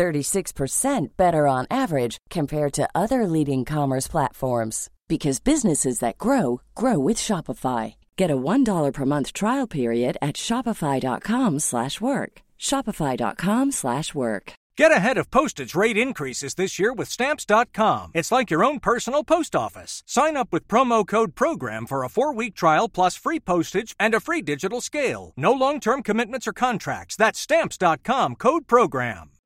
36% 0.00 1.08
better 1.18 1.46
on 1.46 1.66
average 1.70 2.16
compared 2.30 2.72
to 2.72 2.88
other 2.94 3.26
leading 3.26 3.66
commerce 3.66 4.08
platforms 4.08 4.88
because 5.08 5.40
businesses 5.40 5.98
that 5.98 6.16
grow 6.16 6.62
grow 6.74 6.98
with 6.98 7.18
Shopify. 7.18 7.94
Get 8.16 8.30
a 8.30 8.36
$1 8.36 8.92
per 8.94 9.04
month 9.04 9.32
trial 9.32 9.66
period 9.66 10.16
at 10.22 10.36
shopify.com/work. 10.36 12.32
shopify.com/work. 12.68 14.52
Get 14.80 14.92
ahead 14.92 15.18
of 15.18 15.30
postage 15.30 15.74
rate 15.74 15.98
increases 15.98 16.54
this 16.54 16.78
year 16.78 16.92
with 16.94 17.10
stamps.com. 17.10 18.12
It's 18.14 18.32
like 18.32 18.50
your 18.50 18.64
own 18.64 18.80
personal 18.80 19.24
post 19.24 19.54
office. 19.54 20.02
Sign 20.06 20.36
up 20.38 20.48
with 20.52 20.68
promo 20.68 21.06
code 21.06 21.34
program 21.34 21.86
for 21.86 22.02
a 22.02 22.08
4-week 22.08 22.54
trial 22.54 22.88
plus 22.88 23.16
free 23.24 23.40
postage 23.40 23.94
and 23.98 24.14
a 24.14 24.20
free 24.20 24.42
digital 24.42 24.80
scale. 24.80 25.32
No 25.36 25.52
long-term 25.52 26.02
commitments 26.02 26.46
or 26.48 26.54
contracts. 26.54 27.16
That's 27.16 27.38
stamps.com 27.38 28.36
code 28.36 28.66
program. 28.66 29.39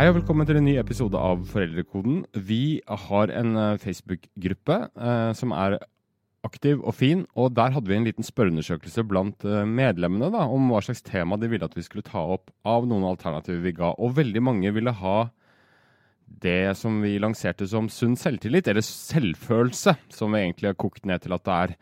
Hei 0.00 0.06
og 0.08 0.14
velkommen 0.16 0.46
til 0.48 0.56
en 0.56 0.64
ny 0.64 0.78
episode 0.80 1.20
av 1.20 1.42
Foreldrekoden. 1.50 2.22
Vi 2.32 2.80
har 2.88 3.28
en 3.36 3.50
eh, 3.60 3.80
Facebook-gruppe 3.82 4.76
eh, 4.88 5.32
som 5.36 5.50
er 5.52 5.74
aktiv 6.48 6.78
og 6.80 6.94
fin, 6.96 7.26
og 7.36 7.50
der 7.52 7.74
hadde 7.74 7.90
vi 7.90 7.98
en 7.98 8.06
liten 8.08 8.24
spørreundersøkelse 8.24 9.04
blant 9.10 9.44
eh, 9.44 9.66
medlemmene 9.68 10.30
da, 10.32 10.46
om 10.48 10.70
hva 10.72 10.80
slags 10.86 11.04
tema 11.04 11.36
de 11.36 11.50
ville 11.52 11.68
at 11.68 11.76
vi 11.76 11.84
skulle 11.84 12.06
ta 12.06 12.22
opp 12.32 12.48
av 12.64 12.88
noen 12.88 13.04
alternativer 13.10 13.60
vi 13.66 13.74
ga. 13.76 13.90
Og 14.00 14.16
veldig 14.16 14.44
mange 14.46 14.72
ville 14.72 14.96
ha 15.02 15.18
det 16.46 16.72
som 16.80 17.02
vi 17.04 17.18
lanserte 17.20 17.68
som 17.68 17.92
sunn 17.92 18.16
selvtillit, 18.16 18.72
eller 18.72 18.88
selvfølelse, 18.88 19.98
som 20.16 20.32
vi 20.32 20.46
egentlig 20.46 20.72
har 20.72 20.80
kokt 20.80 21.04
ned 21.04 21.26
til 21.26 21.36
at 21.36 21.44
det 21.44 21.58
er. 21.58 21.76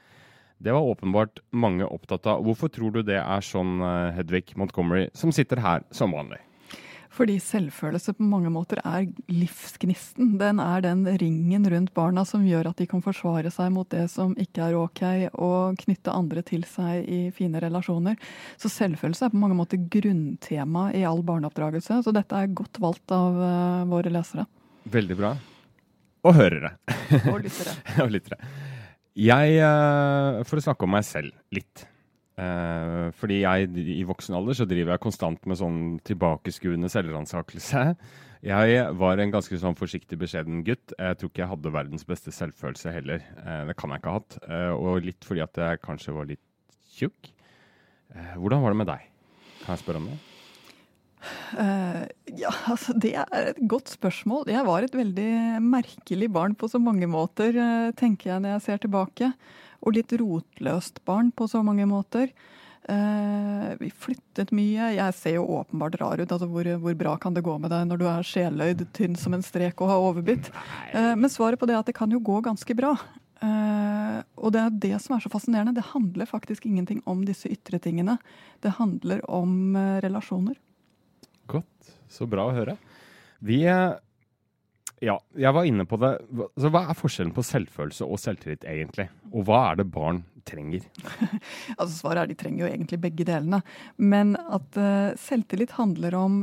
Det 0.58 0.74
var 0.74 0.90
åpenbart 0.90 1.38
mange 1.54 1.86
opptatt 1.86 2.26
av. 2.34 2.42
Hvorfor 2.42 2.74
tror 2.74 2.98
du 2.98 3.04
det 3.14 3.22
er 3.22 3.48
sånn, 3.52 3.78
eh, 3.78 4.10
Hedvig 4.18 4.56
Montgomery, 4.58 5.06
som 5.14 5.30
sitter 5.30 5.62
her 5.62 5.86
som 5.94 6.18
vanlig? 6.18 6.42
Fordi 7.18 7.34
selvfølelse 7.42 8.12
på 8.14 8.26
mange 8.30 8.50
måter 8.54 8.78
er 8.86 9.08
livsgnisten. 9.32 10.36
Den 10.38 10.60
er 10.62 10.84
den 10.84 11.02
ringen 11.18 11.64
rundt 11.66 11.90
barna 11.96 12.22
som 12.28 12.44
gjør 12.46 12.70
at 12.70 12.78
de 12.78 12.86
kan 12.86 13.02
forsvare 13.02 13.50
seg 13.50 13.72
mot 13.74 13.88
det 13.90 14.04
som 14.12 14.36
ikke 14.38 14.68
er 14.68 14.76
ok, 14.78 15.02
og 15.34 15.80
knytte 15.82 16.14
andre 16.14 16.44
til 16.46 16.62
seg 16.68 17.08
i 17.10 17.20
fine 17.34 17.58
relasjoner. 17.64 18.14
Så 18.60 18.70
selvfølelse 18.70 19.26
er 19.26 19.34
på 19.34 19.42
mange 19.42 19.58
måter 19.58 19.82
grunntema 19.90 20.88
i 20.94 21.02
all 21.08 21.24
barneoppdragelse. 21.26 22.04
Så 22.06 22.14
dette 22.14 22.38
er 22.38 22.54
godt 22.54 22.78
valgt 22.82 23.14
av 23.14 23.42
uh, 23.42 23.82
våre 23.90 24.14
lesere. 24.14 24.46
Veldig 24.88 25.18
bra. 25.18 25.34
Og 26.22 26.38
hørere. 26.38 26.76
Og 27.24 27.42
lyttere. 27.42 27.74
og 28.04 28.14
lyttere. 28.14 28.42
Jeg, 29.18 29.58
uh, 29.58 30.44
for 30.46 30.62
snakke 30.62 30.86
om 30.86 30.94
meg 30.94 31.06
selv 31.08 31.34
litt. 31.50 31.88
Uh, 32.38 33.10
fordi 33.18 33.40
jeg 33.40 33.66
i 33.98 34.04
voksen 34.06 34.36
alder 34.38 34.54
så 34.54 34.66
driver 34.68 34.94
jeg 34.94 35.02
konstant 35.02 35.46
med 35.50 35.58
sånn 35.58 35.80
tilbakeskuende 36.06 36.90
selvransakelse. 36.92 37.84
Jeg 38.38 38.82
var 38.94 39.18
en 39.18 39.32
ganske 39.34 39.56
sånn 39.58 39.74
forsiktig, 39.74 40.14
beskjeden 40.20 40.60
gutt. 40.62 40.92
Jeg 40.94 41.16
tror 41.18 41.30
ikke 41.32 41.40
jeg 41.42 41.50
hadde 41.50 41.72
verdens 41.74 42.04
beste 42.06 42.30
selvfølelse 42.30 42.92
heller. 42.94 43.24
Eh, 43.42 43.64
det 43.66 43.74
kan 43.74 43.90
jeg 43.90 43.98
ikke 43.98 44.12
ha 44.12 44.20
hatt. 44.20 44.36
Eh, 44.46 44.74
og 44.78 45.00
litt 45.02 45.26
fordi 45.26 45.42
at 45.42 45.58
jeg 45.58 45.80
kanskje 45.82 46.14
var 46.14 46.28
litt 46.30 46.44
tjukk. 46.94 47.32
hvordan 48.38 48.62
var 48.62 48.70
det 48.70 48.78
med 48.78 48.88
deg? 48.92 49.10
Kan 49.64 49.74
jeg 49.74 49.82
spørre 49.82 50.04
om 50.04 50.06
det? 50.12 50.20
ja, 52.38 52.52
altså 52.70 52.94
det 52.94 53.16
er 53.18 53.50
et 53.50 53.58
godt 53.66 53.90
spørsmål. 53.90 54.46
Jeg 54.54 54.62
var 54.70 54.86
et 54.86 54.94
veldig 54.94 55.58
merkelig 55.58 56.30
barn 56.30 56.54
på 56.54 56.70
så 56.70 56.78
mange 56.78 57.10
måter, 57.10 57.58
tenker 57.98 58.36
jeg 58.36 58.44
når 58.44 58.54
jeg 58.54 58.66
ser 58.68 58.86
tilbake 58.86 59.32
og 59.84 59.94
litt 59.96 60.12
rotløst 60.20 61.02
barn 61.08 61.30
på 61.34 61.48
så 61.50 61.62
mange 61.66 61.86
måter. 61.88 62.32
Uh, 62.88 63.74
vi 63.82 63.90
flyttet 63.92 64.48
mye. 64.56 64.94
Jeg 64.96 65.14
ser 65.18 65.36
jo 65.36 65.44
åpenbart 65.58 65.98
rar 66.00 66.22
ut. 66.22 66.30
altså 66.30 66.48
hvor, 66.48 66.68
hvor, 66.80 66.94
bra 66.96 67.16
kan 67.20 67.34
det 67.36 67.44
gå 67.44 67.56
med 67.60 67.68
deg 67.74 67.84
når 67.84 68.00
du 68.00 68.06
er 68.08 68.24
sjeløyd, 68.24 68.86
tynn 68.96 69.16
som 69.18 69.36
en 69.36 69.44
strek 69.44 69.82
og 69.84 69.92
har 69.92 70.04
overbitt? 70.06 70.48
Uh, 70.94 71.12
men 71.12 71.28
svaret 71.32 71.60
på 71.60 71.68
det 71.68 71.76
er 71.76 71.82
at 71.82 71.90
det 71.90 71.98
kan 71.98 72.12
jo 72.12 72.22
gå 72.24 72.40
ganske 72.46 72.76
bra. 72.78 72.94
Uh, 73.38 74.24
og 74.40 74.54
det 74.56 74.62
er 74.64 74.78
det 74.88 74.94
som 75.04 75.18
er 75.18 75.24
så 75.24 75.30
fascinerende. 75.32 75.76
Det 75.76 75.90
handler 75.90 76.30
faktisk 76.30 76.64
ingenting 76.66 77.02
om 77.04 77.26
disse 77.28 77.50
ytre 77.52 77.80
tingene. 77.82 78.16
Det 78.64 78.78
handler 78.80 79.20
om 79.28 79.76
relasjoner. 80.02 80.56
Godt. 81.48 81.92
Så 82.08 82.24
bra 82.24 82.48
å 82.48 82.56
høre. 82.56 82.78
Vi 83.44 83.60
ja, 85.04 85.14
jeg 85.38 85.54
var 85.54 85.68
inne 85.68 85.86
på 85.88 85.98
det. 86.02 86.12
Så 86.58 86.70
hva 86.72 86.84
er 86.88 86.98
forskjellen 86.98 87.34
på 87.36 87.44
selvfølelse 87.46 88.06
og 88.06 88.20
selvtillit 88.22 88.66
egentlig? 88.68 89.08
Og 89.32 89.46
hva 89.48 89.60
er 89.70 89.80
det 89.80 89.88
barn 89.94 90.22
trenger? 90.48 90.86
altså 91.78 91.92
Svaret 91.94 92.22
er 92.22 92.30
de 92.30 92.38
trenger 92.38 92.64
jo 92.64 92.70
egentlig 92.70 93.00
begge 93.02 93.26
delene. 93.28 93.62
Men 93.96 94.34
at 94.38 94.80
uh, 94.80 95.16
selvtillit 95.20 95.76
handler 95.78 96.16
om 96.18 96.40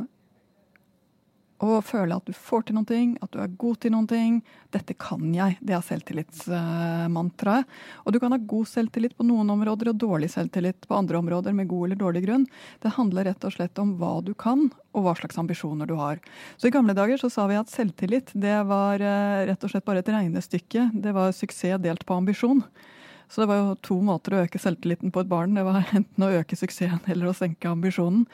å 1.64 1.80
føle 1.86 2.18
at 2.18 2.28
du 2.28 2.36
får 2.36 2.66
til 2.68 2.76
noen 2.76 2.88
ting, 2.90 3.12
at 3.24 3.32
du 3.32 3.40
er 3.40 3.54
god 3.60 3.78
til 3.84 3.94
noen 3.94 4.08
ting. 4.10 4.40
Dette 4.76 4.96
kan 5.00 5.24
jeg. 5.32 5.56
Det 5.64 5.76
er 5.76 5.84
selvtillitsmantraet. 5.88 7.70
Og 8.04 8.12
du 8.12 8.20
kan 8.20 8.36
ha 8.36 8.40
god 8.40 8.68
selvtillit 8.68 9.16
på 9.16 9.28
noen 9.28 9.54
områder 9.54 9.94
og 9.94 10.02
dårlig 10.02 10.34
selvtillit 10.34 10.88
på 10.90 10.98
andre 10.98 11.22
områder 11.22 11.56
med 11.56 11.70
god 11.72 11.88
eller 11.88 12.02
dårlig 12.02 12.26
grunn. 12.26 12.44
Det 12.84 12.96
handler 12.98 13.30
rett 13.30 13.48
og 13.48 13.56
slett 13.56 13.80
om 13.80 13.96
hva 14.02 14.18
du 14.26 14.34
kan, 14.36 14.68
og 14.96 15.08
hva 15.08 15.16
slags 15.16 15.40
ambisjoner 15.40 15.88
du 15.88 15.96
har. 16.00 16.20
Så 16.60 16.68
i 16.68 16.76
gamle 16.76 16.96
dager 16.98 17.22
så 17.22 17.32
sa 17.32 17.48
vi 17.52 17.60
at 17.60 17.72
selvtillit 17.72 18.36
det 18.36 18.58
var 18.68 19.00
eh, 19.00 19.46
rett 19.48 19.64
og 19.64 19.72
slett 19.72 19.88
bare 19.88 20.04
et 20.04 20.12
regnestykke. 20.12 20.90
Det 20.92 21.16
var 21.16 21.36
suksess 21.36 21.80
delt 21.84 22.04
på 22.06 22.20
ambisjon. 22.20 22.66
Så 23.32 23.42
det 23.42 23.50
var 23.50 23.62
jo 23.62 23.80
to 23.82 23.98
måter 24.06 24.36
å 24.36 24.44
øke 24.44 24.60
selvtilliten 24.62 25.12
på 25.14 25.24
et 25.24 25.32
barn. 25.32 25.56
Det 25.58 25.64
var 25.66 25.82
enten 25.98 26.28
å 26.28 26.34
øke 26.36 26.60
suksessen 26.60 27.02
eller 27.12 27.32
å 27.32 27.38
senke 27.38 27.72
ambisjonen. 27.72 28.28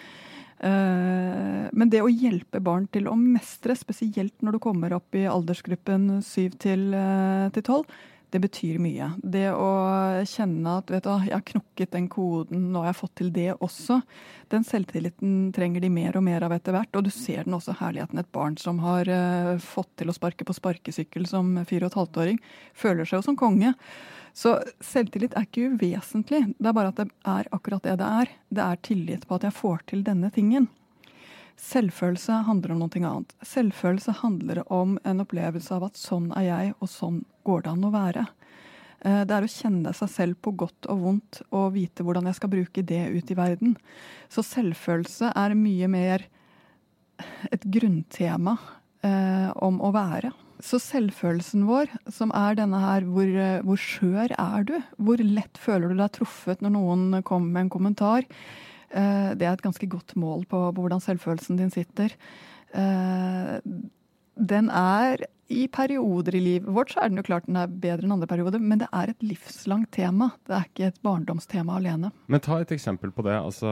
Eh, 0.62 1.68
men 1.74 1.90
det 1.90 2.04
å 2.06 2.12
hjelpe 2.12 2.62
barn 2.62 2.86
til 2.94 3.08
å 3.10 3.18
mestre, 3.18 3.74
spesielt 3.78 4.36
når 4.46 4.58
du 4.58 4.62
kommer 4.62 4.94
opp 4.94 5.18
i 5.18 5.26
aldersgruppen 5.30 6.20
7 6.22 6.58
til 6.62 6.84
12, 6.94 7.82
eh, 7.82 7.88
det 8.32 8.40
betyr 8.40 8.78
mye. 8.80 9.10
Det 9.20 9.50
å 9.52 9.72
kjenne 10.28 10.78
at 10.80 10.92
vet 10.94 11.04
du, 11.04 11.12
jeg 11.28 11.36
har 11.36 11.44
knokket 11.50 11.92
den 11.92 12.08
koden, 12.12 12.70
jeg 12.72 12.88
har 12.88 12.96
fått 12.96 13.14
til 13.20 13.32
det 13.36 13.50
også. 13.58 14.00
Den 14.54 14.64
selvtilliten 14.68 15.52
trenger 15.56 15.84
de 15.84 15.92
mer 15.92 16.16
og 16.16 16.24
mer 16.24 16.46
av 16.48 16.56
etter 16.56 16.76
hvert. 16.76 16.96
Og 16.96 17.06
du 17.08 17.12
ser 17.12 17.44
den 17.44 17.58
også 17.58 17.76
herligheten. 17.82 18.22
Et 18.22 18.32
barn 18.32 18.56
som 18.62 18.80
har 18.86 19.12
uh, 19.12 19.60
fått 19.60 19.92
til 20.00 20.12
å 20.12 20.16
sparke 20.16 20.48
på 20.48 20.56
sparkesykkel 20.56 21.28
som 21.28 21.54
fire 21.68 21.88
og 21.88 21.92
et 21.92 22.00
halvt-åring, 22.00 22.42
føler 22.72 23.08
seg 23.08 23.20
jo 23.20 23.28
som 23.28 23.40
konge. 23.40 23.76
Så 24.32 24.56
selvtillit 24.80 25.36
er 25.36 25.48
ikke 25.48 25.74
uvesentlig. 25.74 26.46
Det 26.56 26.72
er 26.72 26.78
bare 26.78 26.94
at 26.94 27.02
det 27.02 27.10
er 27.28 27.52
akkurat 27.52 27.84
det 27.84 27.98
det 28.00 28.12
er. 28.24 28.38
Det 28.48 28.64
er 28.64 28.86
tillit 28.88 29.28
på 29.28 29.40
at 29.40 29.50
jeg 29.50 29.60
får 29.60 29.84
til 29.92 30.08
denne 30.08 30.32
tingen. 30.32 30.72
Selvfølelse 31.60 32.42
handler 32.48 32.74
om 32.74 32.84
noe 32.84 33.02
annet. 33.02 33.34
Selvfølelse 33.46 34.16
handler 34.22 34.64
om 34.72 34.98
en 35.08 35.24
opplevelse 35.24 35.74
av 35.76 35.90
at 35.90 36.00
sånn 36.00 36.32
er 36.38 36.48
jeg, 36.48 36.76
og 36.80 36.92
sånn 36.92 37.24
går 37.48 37.66
det 37.66 37.74
an 37.74 37.88
å 37.88 37.94
være. 37.94 38.26
Eh, 39.02 39.24
det 39.26 39.36
er 39.36 39.46
å 39.46 39.52
kjenne 39.52 39.94
seg 39.98 40.12
selv 40.14 40.42
på 40.46 40.54
godt 40.64 40.90
og 40.92 41.06
vondt 41.06 41.42
og 41.50 41.74
vite 41.78 42.06
hvordan 42.06 42.30
jeg 42.30 42.38
skal 42.38 42.54
bruke 42.54 42.86
det 42.86 43.02
ut 43.16 43.34
i 43.34 43.38
verden. 43.38 43.76
Så 44.30 44.46
selvfølelse 44.46 45.34
er 45.38 45.58
mye 45.58 45.90
mer 45.92 46.28
et 47.54 47.66
grunntema 47.66 48.56
eh, 49.06 49.50
om 49.62 49.82
å 49.82 49.92
være. 49.96 50.32
Så 50.62 50.78
selvfølelsen 50.82 51.66
vår, 51.66 51.90
som 52.14 52.34
er 52.38 52.60
denne 52.60 52.82
her 52.84 53.06
hvor, 53.10 53.26
eh, 53.26 53.62
hvor, 53.66 53.82
skjør 53.82 54.36
er 54.38 54.68
du? 54.70 54.76
Hvor 55.02 55.22
lett 55.26 55.58
føler 55.58 55.90
du 55.90 56.02
deg 56.02 56.14
truffet 56.20 56.62
når 56.62 56.76
noen 56.78 57.24
kommer 57.26 57.56
med 57.56 57.66
en 57.66 57.74
kommentar? 57.74 58.28
Eh, 58.92 59.34
det 59.40 59.48
er 59.48 59.56
et 59.56 59.66
ganske 59.66 59.90
godt 59.90 60.16
mål 60.20 60.46
på, 60.46 60.64
på 60.76 60.84
hvordan 60.84 61.04
selvfølelsen 61.04 61.60
din 61.60 61.74
sitter. 61.74 62.16
Eh, 62.76 63.60
den 64.52 64.72
er 64.72 65.26
i 65.52 65.66
perioder 65.68 66.38
i 66.38 66.40
livet 66.40 66.72
vårt 66.72 66.94
så 66.94 67.02
er 67.04 67.12
den 67.12 67.20
jo 67.20 67.26
klart 67.28 67.48
den 67.50 67.58
er 67.60 67.68
bedre 67.68 68.08
enn 68.08 68.14
andre 68.16 68.30
perioder, 68.32 68.62
men 68.64 68.80
det 68.80 68.88
er 68.96 69.12
et 69.12 69.26
livslangt 69.26 69.92
tema. 69.92 70.30
Det 70.48 70.56
er 70.56 70.70
ikke 70.70 70.88
et 70.88 71.02
barndomstema 71.04 71.76
alene. 71.76 72.14
Men 72.32 72.44
ta 72.44 72.62
et 72.64 72.72
eksempel 72.72 73.12
på 73.12 73.26
det. 73.28 73.36
Altså 73.36 73.68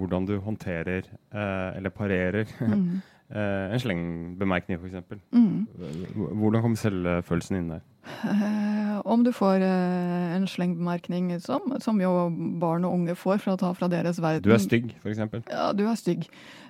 hvordan 0.00 0.26
du 0.26 0.34
håndterer, 0.42 1.06
eller 1.30 1.94
parerer, 1.94 2.50
mm. 2.58 2.98
Eh, 3.32 3.72
en 3.72 3.80
slengbemerkning, 3.80 4.76
f.eks. 4.76 5.16
Mm. 5.32 5.64
Hvordan 6.36 6.62
kom 6.64 6.74
selvfølelsen 6.76 7.56
inn 7.56 7.70
der? 7.72 7.84
Eh, 8.28 8.98
om 9.08 9.22
du 9.24 9.30
får 9.32 9.62
eh, 9.64 10.34
en 10.36 10.44
slengbemerkning, 10.50 11.30
som, 11.40 11.72
som 11.80 12.00
jo 12.02 12.10
barn 12.60 12.84
og 12.84 12.98
unge 12.98 13.16
får 13.16 13.40
for 13.40 13.54
å 13.54 13.60
ta 13.60 13.70
fra 13.78 13.88
deres 13.88 14.20
verden 14.20 14.44
Du 14.44 14.52
er 14.52 14.60
stygg, 14.60 14.90
f.eks. 15.00 15.22
Ja, 15.48 15.70
du 15.72 15.86
er 15.86 15.96
stygg. 15.96 16.26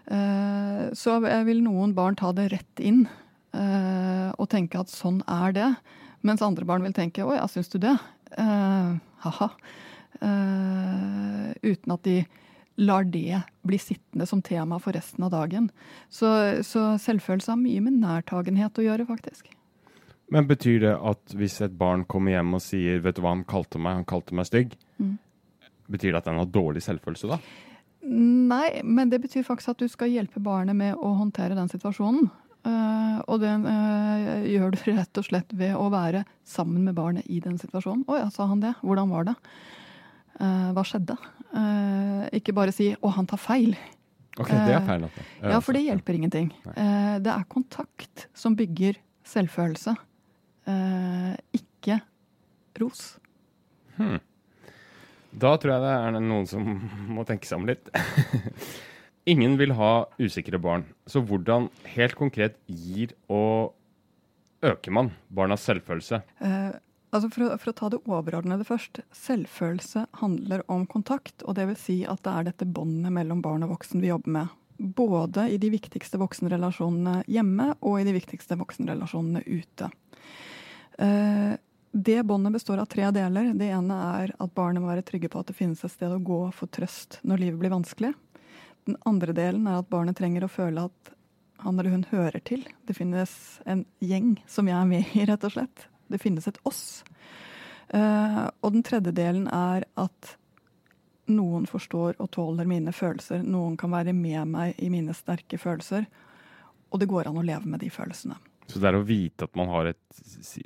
Eh, 0.07 0.85
så 0.99 1.19
vil 1.49 1.65
noen 1.65 1.97
barn 1.99 2.19
ta 2.21 2.31
det 2.37 2.53
rett 2.55 2.83
inn 2.83 3.05
og 3.53 4.47
tenke 4.49 4.81
at 4.81 4.89
sånn 4.89 5.19
er 5.29 5.53
det. 5.53 5.67
Mens 6.25 6.41
andre 6.41 6.65
barn 6.65 6.87
vil 6.87 6.95
tenke 6.97 7.21
'å 7.21 7.35
ja, 7.37 7.45
syns 7.53 7.69
du 7.69 7.77
det?' 7.83 7.99
Ha-ha. 8.33 9.49
Uten 11.61 11.93
at 11.93 12.03
de 12.09 12.15
lar 12.83 13.07
det 13.09 13.43
bli 13.67 13.79
sittende 13.81 14.27
som 14.29 14.43
tema 14.45 14.79
for 14.83 14.97
resten 14.97 15.25
av 15.27 15.33
dagen. 15.35 15.71
Så, 16.11 16.29
så 16.67 16.93
selvfølelse 17.01 17.55
har 17.55 17.61
mye 17.61 17.83
med 17.85 18.01
nærtagenhet 18.03 18.79
å 18.79 18.87
gjøre, 18.87 19.09
faktisk. 19.09 19.51
Men 20.33 20.49
betyr 20.49 20.79
det 20.81 20.95
at 20.97 21.35
hvis 21.37 21.59
et 21.65 21.75
barn 21.79 22.07
kommer 22.09 22.33
hjem 22.33 22.55
og 22.57 22.63
sier 22.65 23.03
'vet 23.05 23.19
du 23.19 23.23
hva 23.25 23.35
han 23.35 23.45
kalte 23.45 23.79
meg', 23.79 24.01
han 24.01 24.09
kalte 24.09 24.35
meg 24.35 24.49
stygg, 24.49 24.79
Mm. 24.99 25.19
betyr 25.91 26.13
det 26.13 26.19
at 26.23 26.27
han 26.27 26.39
har 26.39 26.47
dårlig 26.47 26.83
selvfølelse 26.83 27.29
da? 27.29 27.39
Nei, 28.03 28.83
men 28.83 29.11
det 29.11 29.21
betyr 29.23 29.45
faktisk 29.47 29.69
at 29.75 29.83
du 29.83 29.89
skal 29.89 30.11
hjelpe 30.11 30.41
barnet 30.43 30.77
med 30.77 30.95
å 30.95 31.15
håndtere 31.19 31.55
den 31.55 31.69
situasjonen. 31.69 32.31
Uh, 32.63 33.19
og 33.27 33.41
det 33.43 33.51
uh, 33.51 34.43
gjør 34.47 34.71
du 34.71 34.79
rett 34.93 35.19
og 35.19 35.27
slett 35.27 35.51
ved 35.59 35.75
å 35.75 35.89
være 35.91 36.25
sammen 36.47 36.85
med 36.87 36.95
barnet 36.95 37.27
i 37.27 37.41
den 37.43 37.59
situasjonen. 37.59 38.05
'Å 38.07 38.19
ja, 38.19 38.29
sa 38.31 38.47
han 38.47 38.61
det? 38.63 38.75
Hvordan 38.83 39.11
var 39.11 39.25
det? 39.25 39.35
Eh, 40.41 40.71
hva 40.73 40.85
skjedde?' 40.87 41.19
Eh, 41.53 42.29
ikke 42.39 42.55
bare 42.55 42.73
si 42.73 42.95
'å, 42.97 43.13
han 43.13 43.27
tar 43.27 43.39
feil'. 43.39 43.77
Ok, 44.41 44.49
det 44.49 44.73
er 44.73 44.87
feil. 44.87 45.05
At 45.05 45.17
det. 45.17 45.51
Ja, 45.51 45.59
for 45.61 45.77
det 45.77 45.83
hjelper 45.85 46.17
ingenting. 46.17 46.53
Eh, 46.73 47.19
det 47.21 47.29
er 47.29 47.45
kontakt 47.53 48.29
som 48.33 48.57
bygger 48.57 48.97
selvfølelse, 49.25 49.97
eh, 50.67 51.37
ikke 51.53 52.01
ros. 52.81 53.19
Hmm. 53.99 54.21
Da 55.33 55.57
tror 55.57 55.75
jeg 55.75 55.85
det 55.85 55.93
er 55.93 56.21
noen 56.21 56.49
som 56.49 56.65
må 57.17 57.27
tenke 57.29 57.47
seg 57.49 57.61
om 57.61 57.69
litt. 57.69 57.93
Ingen 59.33 59.59
vil 59.61 59.73
ha 59.79 60.07
usikre 60.19 60.59
barn, 60.59 60.85
så 61.07 61.21
hvordan 61.23 61.69
helt 61.95 62.17
konkret 62.19 62.57
gir 62.67 63.13
og 63.31 63.75
øker 64.63 64.91
man 64.91 65.13
barnas 65.31 65.63
selvfølelse? 65.69 66.23
Altså 67.13 67.29
for, 67.29 67.45
å, 67.45 67.57
for 67.61 67.73
å 67.73 67.77
ta 67.77 67.89
det 67.93 68.01
overordnede 68.09 68.65
først. 68.65 69.03
Selvfølelse 69.13 70.07
handler 70.23 70.65
om 70.73 70.87
kontakt. 70.89 71.45
og 71.45 71.59
vil 71.61 71.77
si 71.77 71.99
at 72.09 72.23
det 72.25 72.33
er 72.33 72.49
dette 72.49 72.69
båndet 72.69 73.13
mellom 73.13 73.43
barn 73.45 73.67
og 73.67 73.75
voksen 73.77 74.01
vi 74.01 74.09
jobber 74.09 74.33
med. 74.39 74.55
Både 74.79 75.51
i 75.53 75.59
de 75.61 75.69
viktigste 75.71 76.19
voksenrelasjonene 76.19 77.21
hjemme 77.31 77.75
og 77.81 78.01
i 78.01 78.07
de 78.09 78.17
viktigste 78.17 78.57
voksenrelasjonene 78.59 79.45
ute. 79.45 79.91
Eh, 80.99 81.53
det 81.93 82.23
båndet 82.25 82.57
består 82.57 82.81
av 82.81 82.89
tre 82.89 83.11
deler. 83.13 83.53
Det 83.53 83.69
ene 83.69 84.01
er 84.17 84.33
at 84.41 84.57
barnet 84.57 84.81
må 84.81 84.89
være 84.89 85.05
trygge 85.05 85.29
på 85.29 85.43
at 85.43 85.53
det 85.53 85.59
finnes 85.59 85.85
et 85.85 85.93
sted 85.93 86.09
å 86.09 86.23
gå 86.25 86.47
for 86.57 86.73
trøst 86.73 87.21
når 87.29 87.45
livet 87.45 87.61
blir 87.61 87.77
vanskelig. 87.77 88.15
Den 88.89 88.97
andre 89.07 89.37
delen 89.37 89.69
er 89.69 89.83
at 89.83 89.93
barnet 89.93 90.17
trenger 90.19 90.49
å 90.49 90.51
føle 90.51 90.89
at 90.89 91.13
han 91.63 91.77
eller 91.79 91.93
hun 91.93 92.09
hører 92.11 92.41
til. 92.41 92.65
Det 92.89 92.97
finnes 92.97 93.61
en 93.69 93.85
gjeng 94.01 94.39
som 94.51 94.67
jeg 94.67 94.81
er 94.81 94.89
med 94.89 95.13
i, 95.13 95.27
rett 95.29 95.45
og 95.45 95.53
slett. 95.55 95.92
Det 96.13 96.21
finnes 96.23 96.47
et 96.49 96.61
oss. 96.69 97.03
Eh, 97.93 98.45
og 98.61 98.73
den 98.77 98.85
tredje 98.87 99.13
delen 99.17 99.49
er 99.53 99.87
at 100.01 100.37
noen 101.33 101.67
forstår 101.71 102.19
og 102.21 102.31
tåler 102.35 102.69
mine 102.69 102.93
følelser. 102.95 103.45
Noen 103.47 103.77
kan 103.81 103.93
være 103.95 104.15
med 104.17 104.49
meg 104.53 104.81
i 104.83 104.91
mine 104.93 105.15
sterke 105.17 105.59
følelser. 105.61 106.07
Og 106.93 107.01
det 107.01 107.09
går 107.09 107.31
an 107.31 107.39
å 107.41 107.45
leve 107.47 107.69
med 107.69 107.81
de 107.81 107.91
følelsene. 107.93 108.37
Så 108.69 108.81
det 108.81 108.89
er 108.89 108.97
å 108.97 109.05
vite 109.05 109.47
at 109.49 109.57
man 109.59 109.69
har 109.73 109.91
et 109.91 110.21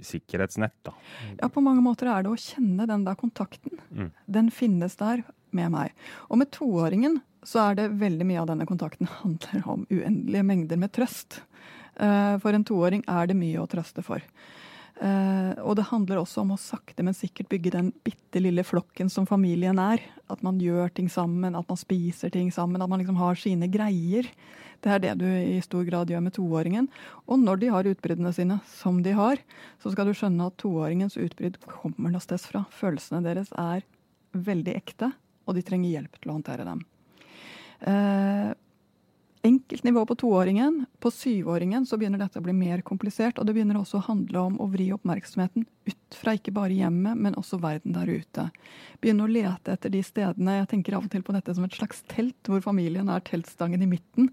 sikkerhetsnett, 0.05 0.75
da. 0.87 0.93
Ja, 1.41 1.49
på 1.51 1.63
mange 1.65 1.83
måter 1.83 2.11
er 2.13 2.23
det 2.23 2.31
å 2.31 2.39
kjenne 2.39 2.87
den 2.89 3.07
der 3.07 3.17
kontakten. 3.19 3.81
Mm. 3.91 4.11
Den 4.39 4.51
finnes 4.55 4.99
der 5.01 5.25
med 5.57 5.73
meg. 5.75 5.95
Og 6.29 6.41
med 6.43 6.53
toåringen 6.55 7.21
så 7.47 7.63
er 7.71 7.79
det 7.79 7.89
veldig 8.01 8.27
mye 8.29 8.43
av 8.43 8.51
denne 8.51 8.67
kontakten 8.69 9.11
handler 9.23 9.67
om 9.73 9.87
uendelige 9.91 10.47
mengder 10.47 10.81
med 10.83 10.95
trøst. 10.95 11.41
Eh, 11.97 12.37
For 12.43 12.53
en 12.57 12.67
toåring 12.67 13.05
er 13.09 13.31
det 13.31 13.39
mye 13.39 13.63
å 13.63 13.69
trøste 13.71 14.05
for. 14.07 14.23
Eh, 14.97 15.53
Og 15.61 15.77
det 15.77 15.89
handler 15.91 16.21
også 16.23 16.41
om 16.41 16.55
å 16.55 16.61
sakte, 16.61 17.03
men 17.05 17.17
sikkert 17.17 17.51
bygge 17.51 17.73
den 17.75 17.93
bitte 18.05 18.41
lille 18.41 18.65
flokken 18.65 19.11
som 19.13 19.27
familien 19.27 19.79
er. 19.79 20.01
At 20.31 20.43
man 20.43 20.59
gjør 20.61 20.93
ting 20.95 21.09
sammen, 21.13 21.57
at 21.57 21.69
man 21.69 21.81
spiser 21.81 22.31
ting 22.33 22.51
sammen, 22.51 22.81
at 22.81 22.89
man 22.89 23.01
liksom 23.03 23.19
har 23.21 23.35
sine 23.35 23.69
greier. 23.69 24.29
Det 24.81 24.93
er 24.93 24.99
det 25.03 25.15
du 25.19 25.27
i 25.27 25.61
stor 25.65 25.85
grad 25.89 26.09
gjør 26.13 26.23
med 26.23 26.35
toåringen. 26.37 26.89
Og 27.27 27.41
når 27.41 27.61
de 27.61 27.71
har 27.73 27.89
utbruddene 27.89 28.33
sine, 28.33 28.61
som 28.79 29.03
de 29.03 29.13
har, 29.17 29.41
så 29.83 29.93
skal 29.93 30.07
du 30.07 30.15
skjønne 30.17 30.47
at 30.47 30.59
toåringens 30.61 31.17
utbrudd 31.17 31.59
kommer 31.67 32.13
noe 32.13 32.25
sted 32.25 32.41
fra. 32.41 32.65
Følelsene 32.71 33.25
deres 33.25 33.53
er 33.57 33.85
veldig 34.37 34.77
ekte, 34.77 35.13
og 35.47 35.57
de 35.57 35.65
trenger 35.65 35.97
hjelp 35.97 36.21
til 36.21 36.31
å 36.31 36.37
håndtere 36.39 36.69
dem. 36.69 36.85
Enkelt 39.47 39.85
nivå 39.87 40.03
på 40.09 40.17
toåringen. 40.19 40.81
På 40.99 41.13
syvåringen 41.15 41.87
så 41.87 41.99
begynner 42.01 42.19
dette 42.19 42.41
å 42.41 42.45
bli 42.45 42.55
mer 42.57 42.83
komplisert. 42.83 43.39
Og 43.39 43.47
det 43.47 43.55
begynner 43.55 43.79
også 43.79 44.01
å 44.01 44.07
handle 44.09 44.43
om 44.49 44.57
å 44.59 44.67
vri 44.73 44.89
oppmerksomheten 44.97 45.69
ut 45.87 46.17
fra 46.19 46.35
ikke 46.37 46.55
bare 46.55 46.75
hjemmet, 46.75 47.19
men 47.19 47.37
også 47.39 47.59
verden 47.63 47.95
der 47.95 48.11
ute. 48.11 48.49
Begynne 49.03 49.27
å 49.27 49.31
lete 49.31 49.75
etter 49.75 49.93
de 49.93 50.03
stedene 50.05 50.59
Jeg 50.59 50.69
tenker 50.73 50.97
av 50.97 51.07
og 51.07 51.13
til 51.13 51.25
på 51.27 51.35
dette 51.37 51.55
som 51.55 51.67
et 51.67 51.77
slags 51.77 52.03
telt, 52.11 52.39
hvor 52.49 52.63
familien 52.65 53.11
er 53.13 53.25
teltstangen 53.27 53.85
i 53.85 53.89
midten. 53.91 54.31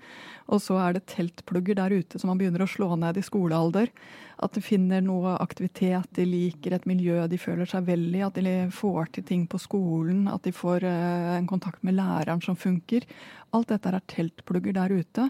Og 0.47 0.61
så 0.63 0.79
er 0.81 0.95
det 0.95 1.05
teltplugger 1.11 1.77
der 1.79 1.93
ute 1.93 2.21
som 2.21 2.31
man 2.31 2.41
begynner 2.41 2.65
å 2.65 2.69
slå 2.69 2.93
ned 2.99 3.19
i 3.19 3.25
skolealder. 3.25 3.91
At 4.43 4.55
de 4.57 4.63
finner 4.65 5.03
noe 5.05 5.35
aktivitet 5.43 6.09
de 6.17 6.25
liker, 6.27 6.73
et 6.75 6.87
miljø 6.89 7.27
de 7.29 7.39
føler 7.39 7.69
seg 7.69 7.85
vel 7.87 8.07
i. 8.11 8.23
At 8.25 8.39
de 8.39 8.55
får 8.73 9.13
til 9.17 9.27
ting 9.27 9.45
på 9.49 9.61
skolen. 9.61 10.25
At 10.31 10.47
de 10.47 10.55
får 10.55 10.87
eh, 10.89 11.35
en 11.37 11.49
kontakt 11.49 11.83
med 11.85 11.99
læreren 11.99 12.41
som 12.43 12.57
funker. 12.59 13.05
Alt 13.53 13.69
dette 13.69 13.91
er 13.91 14.01
teltplugger 14.09 14.75
der 14.79 14.97
ute. 15.03 15.29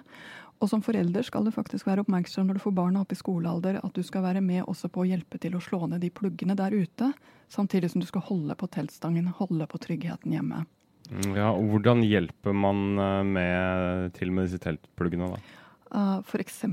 Og 0.61 0.69
som 0.71 0.83
forelder 0.83 1.25
skal 1.27 1.47
du 1.47 1.51
faktisk 1.51 1.87
være 1.89 2.05
oppmerksom 2.05 2.47
når 2.47 2.59
du 2.59 2.63
får 2.63 2.75
barna 2.77 3.01
opp 3.03 3.11
i 3.11 3.19
skolealder, 3.19 3.81
at 3.83 3.95
du 3.95 4.03
skal 4.05 4.23
være 4.23 4.43
med 4.43 4.63
også 4.63 4.89
på 4.93 5.03
å 5.03 5.07
hjelpe 5.09 5.39
til 5.41 5.57
å 5.57 5.63
slå 5.63 5.87
ned 5.91 6.03
de 6.03 6.11
pluggene 6.13 6.55
der 6.55 6.75
ute. 6.75 7.09
Samtidig 7.51 7.91
som 7.91 8.03
du 8.03 8.07
skal 8.07 8.23
holde 8.29 8.55
på 8.59 8.69
teltstangen, 8.71 9.27
holde 9.39 9.67
på 9.69 9.81
tryggheten 9.83 10.35
hjemme. 10.35 10.63
Mm, 11.11 11.33
Ja, 11.35 11.49
og 11.51 11.67
Hvordan 11.71 12.05
hjelper 12.07 12.55
man 12.55 12.85
eh, 12.95 13.23
med, 13.27 14.13
til 14.15 14.31
med 14.31 14.47
disse 14.47 14.61
teltpluggene, 14.63 15.33
da? 15.33 15.59
Uh, 15.93 16.23
F.eks. 16.25 16.63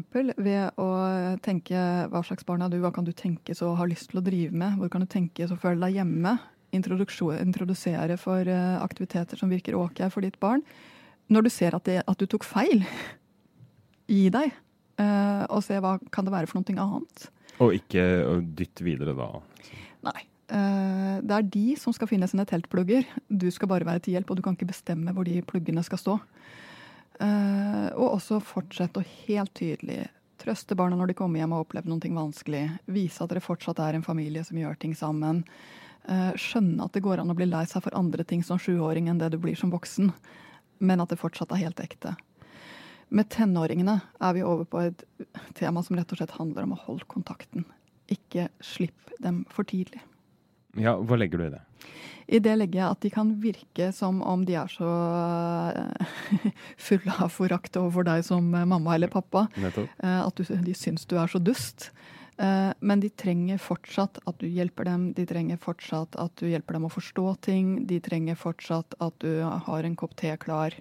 ved 0.41 0.79
å 0.81 0.87
tenke 1.45 1.81
hva 2.09 2.23
slags 2.25 2.47
barn 2.49 2.63
er 2.65 2.71
du, 2.73 2.79
hva 2.81 2.93
kan 2.95 3.05
du 3.05 3.13
tenkes 3.13 3.61
å 3.61 3.75
ha 3.77 3.85
lyst 3.85 4.13
til 4.13 4.23
å 4.23 4.25
drive 4.25 4.57
med, 4.57 4.79
hvor 4.81 4.89
kan 4.89 5.05
du 5.05 5.11
tenkes 5.11 5.53
å 5.53 5.59
føle 5.61 5.83
deg 5.83 5.99
hjemme. 5.99 6.39
Introdusere 6.73 8.17
for 8.23 8.49
uh, 8.49 8.79
aktiviteter 8.81 9.37
som 9.37 9.53
virker 9.53 9.77
ok 9.77 10.07
for 10.09 10.25
ditt 10.25 10.39
barn. 10.41 10.65
Når 11.31 11.47
du 11.47 11.51
ser 11.53 11.77
at, 11.77 11.85
det, 11.85 12.01
at 12.09 12.23
du 12.23 12.25
tok 12.31 12.47
feil, 12.49 12.87
gi 14.11 14.27
deg. 14.35 14.57
uh, 15.01 15.47
og 15.49 15.63
se 15.65 15.79
hva 15.81 15.95
kan 16.13 16.27
det 16.27 16.35
være 16.35 16.51
for 16.51 16.61
noe 16.61 16.83
annet. 16.83 17.31
Og 17.61 17.77
ikke 17.77 18.03
dytt 18.43 18.59
dytte 18.59 18.85
videre, 18.85 19.15
da. 19.17 19.31
Nei. 20.11 20.21
Eh, 20.51 21.17
det 21.23 21.37
er 21.37 21.51
de 21.55 21.67
som 21.79 21.95
skal 21.95 22.11
finne 22.11 22.29
sine 22.31 22.47
teltplugger. 22.49 23.07
Du 23.29 23.47
skal 23.55 23.71
bare 23.71 23.87
være 23.87 24.03
til 24.05 24.17
hjelp, 24.17 24.33
og 24.33 24.41
du 24.41 24.45
kan 24.45 24.57
ikke 24.57 24.71
bestemme 24.73 25.15
hvor 25.15 25.27
de 25.29 25.39
pluggene 25.47 25.85
skal 25.87 26.01
stå. 26.01 26.17
Eh, 27.21 27.89
og 27.95 28.17
også 28.17 28.41
fortsette 28.43 29.03
å 29.03 29.11
helt 29.27 29.53
tydelig 29.59 30.07
trøste 30.41 30.75
barna 30.79 30.97
når 30.97 31.13
de 31.13 31.19
kommer 31.19 31.43
hjem 31.43 31.53
og 31.53 31.61
har 31.61 31.67
opplevd 31.67 31.91
noe 31.93 32.15
vanskelig. 32.17 32.65
Vise 32.91 33.23
at 33.23 33.33
dere 33.33 33.45
fortsatt 33.45 33.83
er 33.85 33.99
en 33.99 34.07
familie 34.07 34.43
som 34.47 34.59
gjør 34.59 34.79
ting 34.81 34.97
sammen. 34.97 35.45
Eh, 36.09 36.33
skjønne 36.41 36.87
at 36.87 36.97
det 36.97 37.05
går 37.05 37.23
an 37.23 37.31
å 37.31 37.37
bli 37.37 37.47
lei 37.51 37.67
seg 37.69 37.85
for 37.85 37.95
andre 37.99 38.25
ting 38.25 38.43
som 38.43 38.59
sjuåring 38.59 39.11
enn 39.13 39.21
det 39.21 39.35
du 39.35 39.39
blir 39.39 39.59
som 39.59 39.71
voksen. 39.71 40.11
Men 40.81 41.05
at 41.05 41.13
det 41.13 41.21
fortsatt 41.21 41.53
er 41.53 41.67
helt 41.67 41.85
ekte. 41.85 42.17
Med 43.11 43.29
tenåringene 43.33 43.97
er 44.23 44.35
vi 44.37 44.43
over 44.47 44.65
på 44.71 44.83
et 44.87 45.03
tema 45.59 45.83
som 45.83 45.97
rett 45.99 46.13
og 46.15 46.21
slett 46.21 46.37
handler 46.39 46.67
om 46.69 46.77
å 46.77 46.83
holde 46.87 47.07
kontakten. 47.11 47.65
Ikke 48.11 48.49
slipp 48.65 49.11
dem 49.23 49.43
for 49.51 49.67
tidlig. 49.67 50.01
Ja, 50.79 50.95
Hva 51.03 51.17
legger 51.19 51.39
du 51.43 51.47
i 51.49 51.51
det? 51.57 51.63
I 52.31 52.39
det 52.39 52.53
legger 52.61 52.79
jeg 52.85 52.91
at 52.95 53.01
de 53.03 53.11
kan 53.11 53.31
virke 53.43 53.89
som 53.95 54.21
om 54.23 54.45
de 54.47 54.55
er 54.55 54.71
så 54.71 54.87
eh, 55.75 56.53
fulle 56.87 57.15
av 57.25 57.33
forakt 57.35 57.75
overfor 57.81 58.07
deg 58.07 58.23
som 58.27 58.47
mamma 58.53 58.95
eller 58.95 59.11
pappa. 59.11 59.49
Nettopp. 59.59 59.89
eh, 59.99 60.21
At 60.23 60.39
du, 60.39 60.45
de 60.47 60.75
syns 60.79 61.07
du 61.11 61.17
er 61.19 61.27
så 61.33 61.41
dust. 61.43 61.89
Eh, 62.39 62.71
Men 62.81 63.03
de 63.03 63.11
trenger 63.11 63.59
fortsatt 63.59 64.21
at 64.31 64.39
du 64.39 64.47
hjelper 64.47 64.87
dem. 64.87 65.09
De 65.19 65.27
trenger 65.27 65.59
fortsatt 65.59 66.15
at 66.23 66.37
du 66.39 66.47
hjelper 66.47 66.79
dem 66.79 66.87
å 66.87 66.93
forstå 66.95 67.27
ting. 67.49 67.73
De 67.91 67.99
trenger 68.01 68.39
fortsatt 68.39 68.95
at 69.03 69.19
du 69.19 69.43
har 69.43 69.83
en 69.91 69.99
kopp 69.99 70.15
te 70.23 70.37
klar 70.39 70.79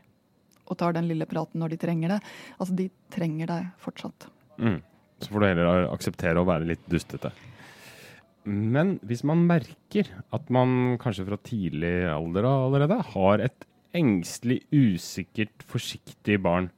og 0.70 0.78
tar 0.80 0.96
den 0.96 1.10
lille 1.10 1.28
praten 1.30 1.62
når 1.62 1.74
de 1.74 1.82
trenger 1.82 2.16
det. 2.16 2.20
Altså, 2.58 2.78
de 2.78 2.88
trenger 3.14 3.50
deg 3.50 3.70
fortsatt. 3.84 4.30
Mm. 4.62 4.80
Så 5.20 5.34
får 5.34 5.42
du 5.42 5.48
heller 5.50 5.88
akseptere 5.90 6.40
å 6.42 6.48
være 6.48 6.70
litt 6.70 6.86
dustete. 6.92 7.34
Men 8.50 8.98
hvis 9.06 9.26
man 9.28 9.44
merker 9.50 10.08
at 10.34 10.48
man 10.54 10.96
kanskje 11.02 11.28
fra 11.28 11.40
tidlig 11.44 12.08
alder 12.10 12.48
allerede 12.48 13.02
har 13.12 13.44
et 13.44 13.66
engstelig, 13.98 14.62
usikkert, 14.72 15.66
forsiktig 15.68 16.38
barn, 16.46 16.70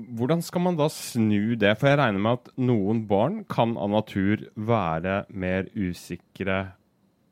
hvordan 0.00 0.40
skal 0.42 0.64
man 0.64 0.78
da 0.78 0.86
snu 0.92 1.56
det? 1.60 1.74
For 1.78 1.90
jeg 1.90 2.00
regner 2.00 2.22
med 2.24 2.38
at 2.38 2.52
noen 2.62 3.04
barn 3.10 3.42
kan 3.50 3.76
av 3.76 3.90
natur 3.92 4.46
være 4.56 5.24
mer 5.28 5.68
usikre, 5.76 6.60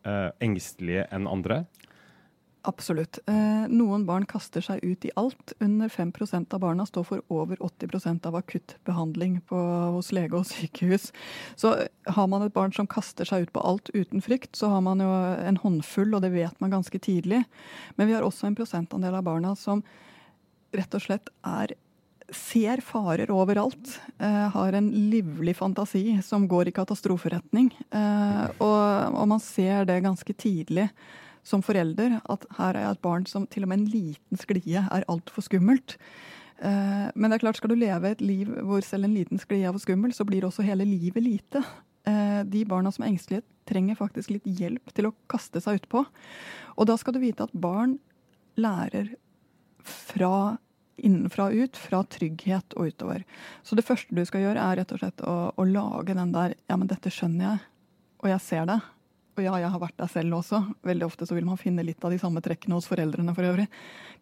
eh, 0.04 0.30
engstelige 0.44 1.06
enn 1.14 1.30
andre. 1.30 1.64
Absolutt. 2.68 3.18
Eh, 3.26 3.64
noen 3.72 4.02
barn 4.04 4.26
kaster 4.28 4.60
seg 4.60 4.82
ut 4.84 5.06
i 5.08 5.10
alt. 5.16 5.54
Under 5.64 5.88
5% 5.88 6.52
av 6.52 6.60
barna 6.60 6.84
står 6.86 7.06
for 7.08 7.22
over 7.32 7.56
80% 7.64 8.26
av 8.28 8.36
akuttbehandling 8.36 9.38
på, 9.48 9.60
hos 9.94 10.10
lege 10.12 10.36
og 10.36 10.44
sykehus. 10.50 11.08
Så 11.56 11.72
har 12.04 12.26
man 12.28 12.44
et 12.44 12.52
barn 12.52 12.74
som 12.76 12.88
kaster 12.90 13.28
seg 13.28 13.46
ut 13.46 13.54
på 13.56 13.62
alt 13.64 13.88
uten 13.94 14.20
frykt, 14.24 14.52
så 14.56 14.68
har 14.74 14.84
man 14.84 15.00
jo 15.00 15.08
en 15.08 15.60
håndfull, 15.62 16.12
og 16.12 16.26
det 16.26 16.34
vet 16.36 16.60
man 16.60 16.74
ganske 16.76 17.00
tidlig. 17.00 17.40
Men 17.96 18.10
vi 18.10 18.16
har 18.18 18.26
også 18.26 18.50
en 18.50 18.58
prosentandel 18.58 19.16
av 19.16 19.24
barna 19.24 19.54
som 19.56 19.80
rett 20.76 20.98
og 20.98 21.06
slett 21.06 21.32
er 21.48 21.72
ser 22.28 22.82
farer 22.84 23.30
overalt. 23.32 23.94
Eh, 24.20 24.44
har 24.52 24.76
en 24.76 24.90
livlig 25.08 25.56
fantasi 25.56 26.18
som 26.20 26.44
går 26.48 26.68
i 26.68 26.76
katastroferetning. 26.76 27.72
Eh, 27.88 28.44
og, 28.60 29.16
og 29.16 29.24
man 29.32 29.40
ser 29.40 29.88
det 29.88 30.02
ganske 30.04 30.36
tidlig 30.36 30.90
som 31.48 31.64
forelder 31.64 32.18
at 32.28 32.44
her 32.58 32.76
er 32.76 32.84
jeg 32.84 32.96
et 32.96 33.06
barn 33.06 33.24
som 33.28 33.46
til 33.48 33.64
og 33.64 33.72
med 33.72 33.80
en 33.80 33.90
liten 33.92 34.40
sklie 34.40 34.84
er 34.84 35.06
altfor 35.08 35.46
skummelt. 35.46 35.96
Eh, 36.58 37.08
men 37.14 37.30
det 37.30 37.38
er 37.38 37.44
klart, 37.46 37.60
skal 37.60 37.72
du 37.72 37.78
leve 37.78 38.12
et 38.12 38.24
liv 38.24 38.50
hvor 38.66 38.84
selv 38.84 39.08
en 39.08 39.16
liten 39.16 39.40
sklie 39.40 39.64
er 39.64 39.74
for 39.74 39.84
skummel, 39.84 40.14
så 40.14 40.26
blir 40.28 40.46
også 40.48 40.66
hele 40.66 40.86
livet 40.88 41.24
lite. 41.24 41.62
Eh, 42.08 42.42
de 42.44 42.64
barna 42.68 42.92
som 42.92 43.06
er 43.06 43.12
engstelige, 43.12 43.46
trenger 43.68 43.98
faktisk 43.98 44.32
litt 44.32 44.46
hjelp 44.48 44.94
til 44.96 45.10
å 45.10 45.16
kaste 45.28 45.60
seg 45.60 45.82
utpå. 45.82 46.04
Og 46.76 46.88
da 46.88 46.96
skal 47.00 47.16
du 47.16 47.20
vite 47.22 47.44
at 47.44 47.56
barn 47.56 47.98
lærer 48.58 49.12
fra 49.84 50.56
innenfra 50.98 51.48
og 51.52 51.64
ut, 51.64 51.78
fra 51.78 52.02
trygghet 52.10 52.74
og 52.74 52.90
utover. 52.90 53.24
Så 53.62 53.76
det 53.78 53.86
første 53.86 54.14
du 54.14 54.24
skal 54.26 54.42
gjøre, 54.46 54.62
er 54.62 54.80
rett 54.80 54.94
og 54.94 55.02
slett 55.02 55.22
å, 55.22 55.36
å 55.54 55.66
lage 55.68 56.16
den 56.16 56.32
der 56.34 56.56
Ja, 56.66 56.76
men 56.76 56.90
dette 56.90 57.12
skjønner 57.12 57.52
jeg, 57.52 57.66
og 58.18 58.32
jeg 58.32 58.44
ser 58.44 58.66
det. 58.70 58.80
Og 59.38 59.44
ja, 59.44 59.54
jeg 59.62 59.70
har 59.70 59.82
vært 59.82 59.98
der 60.00 60.10
selv 60.10 60.40
også. 60.40 60.58
Veldig 60.86 61.06
ofte 61.06 61.26
så 61.28 61.36
vil 61.36 61.46
man 61.46 61.60
finne 61.60 61.84
litt 61.86 62.02
av 62.02 62.10
de 62.10 62.18
samme 62.18 62.42
trekkene 62.42 62.74
hos 62.74 62.88
foreldrene 62.90 63.34
for 63.36 63.46
øvrig. 63.46 63.68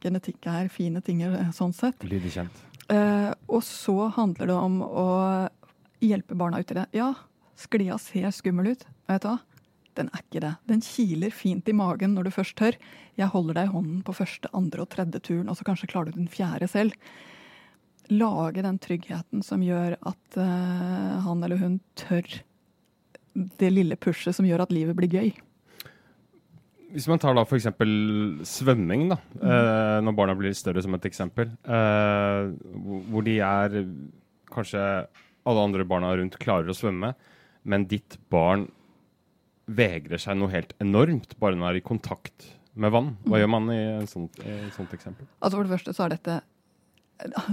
Genetikk 0.02 0.44
er 0.52 0.68
fine 0.72 1.00
ting 1.04 1.22
eh, 1.24 1.52
sånn 1.56 1.72
sett. 1.72 1.96
Blir 2.04 2.20
de 2.20 2.32
kjent. 2.34 2.64
Eh, 2.92 3.30
og 3.48 3.62
så 3.64 4.10
handler 4.14 4.52
det 4.52 4.56
om 4.60 4.82
å 4.84 5.06
hjelpe 6.04 6.36
barna 6.36 6.60
ut 6.60 6.72
i 6.74 6.76
det. 6.76 6.84
Ja, 6.98 7.14
sklia 7.56 7.96
ser 8.02 8.28
skummel 8.36 8.74
ut. 8.74 8.84
Vet 9.08 9.24
du 9.24 9.30
hva? 9.30 9.38
Den 9.96 10.10
er 10.12 10.20
ikke 10.20 10.42
det. 10.44 10.52
Den 10.68 10.82
kiler 10.84 11.32
fint 11.32 11.70
i 11.72 11.76
magen 11.76 12.12
når 12.12 12.28
du 12.28 12.34
først 12.34 12.56
tør. 12.60 12.76
Jeg 13.16 13.32
holder 13.32 13.56
deg 13.56 13.70
i 13.70 13.72
hånden 13.72 14.02
på 14.04 14.14
første, 14.18 14.50
andre 14.52 14.84
og 14.84 14.90
tredje 14.92 15.22
turen, 15.24 15.48
og 15.48 15.56
så 15.56 15.64
kanskje 15.64 15.88
klarer 15.94 16.12
du 16.12 16.20
den 16.20 16.28
fjerde 16.28 16.68
selv. 16.68 16.92
Lage 18.12 18.62
den 18.62 18.76
tryggheten 18.84 19.40
som 19.42 19.64
gjør 19.64 19.96
at 19.96 20.36
uh, 20.36 21.16
han 21.24 21.40
eller 21.42 21.58
hun 21.64 21.80
tør 21.98 22.28
det 23.36 23.70
lille 23.72 23.98
pushet 24.00 24.36
som 24.36 24.46
gjør 24.48 24.64
at 24.64 24.72
livet 24.74 24.96
blir 24.98 25.12
gøy. 25.12 25.30
Hvis 26.96 27.08
man 27.10 27.20
tar 27.20 27.34
da 27.36 27.42
f.eks. 27.44 27.68
svømming, 28.48 29.08
da, 29.10 29.18
mm. 29.36 29.44
eh, 29.44 29.96
når 30.06 30.16
barna 30.16 30.36
blir 30.38 30.54
større, 30.56 30.80
som 30.84 30.96
et 30.96 31.08
eksempel. 31.08 31.50
Eh, 31.66 32.52
hvor 33.10 33.26
de 33.26 33.40
er 33.44 33.82
Kanskje 34.46 34.80
alle 35.50 35.62
andre 35.66 35.84
barna 35.84 36.12
rundt 36.16 36.36
klarer 36.40 36.70
å 36.70 36.74
svømme, 36.74 37.10
men 37.66 37.84
ditt 37.90 38.14
barn 38.32 38.68
vegrer 39.66 40.22
seg 40.22 40.38
noe 40.38 40.52
helt 40.52 40.70
enormt 40.80 41.34
bare 41.42 41.58
når 41.58 41.66
de 41.66 41.72
er 41.74 41.80
i 41.80 41.84
kontakt 41.84 42.46
med 42.78 42.94
vann. 42.94 43.10
Hva 43.26 43.34
mm. 43.34 43.40
gjør 43.42 43.50
man 43.50 43.66
i 43.74 43.80
et 43.82 44.12
sånt, 44.12 44.38
sånt 44.76 44.94
eksempel? 44.94 45.26
Altså 45.40 45.58
For 45.58 45.66
det 45.66 45.74
første 45.74 45.96
så 45.98 46.06
er 46.06 46.14
dette 46.14 46.38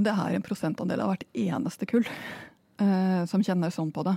det 0.03 0.11
er 0.11 0.35
en 0.35 0.45
prosentandel 0.45 1.03
av 1.03 1.13
hvert 1.13 1.25
eneste 1.39 1.87
kull 1.89 2.03
eh, 2.05 3.23
som 3.29 3.43
kjenner 3.45 3.71
sånn 3.73 3.93
på 3.95 4.03
det. 4.07 4.15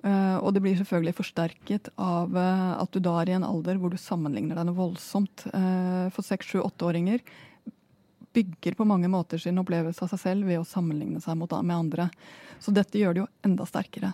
Uh, 0.00 0.38
og 0.40 0.54
det 0.56 0.62
blir 0.64 0.78
selvfølgelig 0.78 1.12
forsterket 1.18 1.90
av 2.00 2.32
uh, 2.32 2.80
at 2.80 2.88
du 2.94 3.02
da 3.04 3.18
er 3.20 3.32
i 3.32 3.36
en 3.36 3.44
alder 3.44 3.76
hvor 3.76 3.92
du 3.92 3.98
sammenligner 4.00 4.56
deg 4.56 4.68
noe 4.68 4.78
voldsomt. 4.78 5.44
Uh, 5.52 6.08
for 6.14 6.24
seks, 6.24 6.48
sju, 6.48 6.62
åtteåringer 6.64 7.20
bygger 8.32 8.78
på 8.78 8.86
mange 8.88 9.10
måter 9.12 9.42
sin 9.42 9.60
opplevelse 9.60 10.00
av 10.06 10.12
seg 10.12 10.22
selv 10.22 10.48
ved 10.48 10.62
å 10.62 10.68
sammenligne 10.68 11.20
seg 11.20 11.36
med 11.36 11.74
andre. 11.74 12.06
Så 12.62 12.72
dette 12.72 12.96
gjør 12.96 13.16
det 13.16 13.24
jo 13.24 13.30
enda 13.44 13.66
sterkere. 13.66 14.12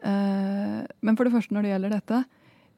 men 0.00 1.16
for 1.18 1.26
det 1.26 1.32
første 1.34 1.56
når 1.56 1.66
det 1.66 1.72
gjelder 1.72 1.92
dette, 1.96 2.20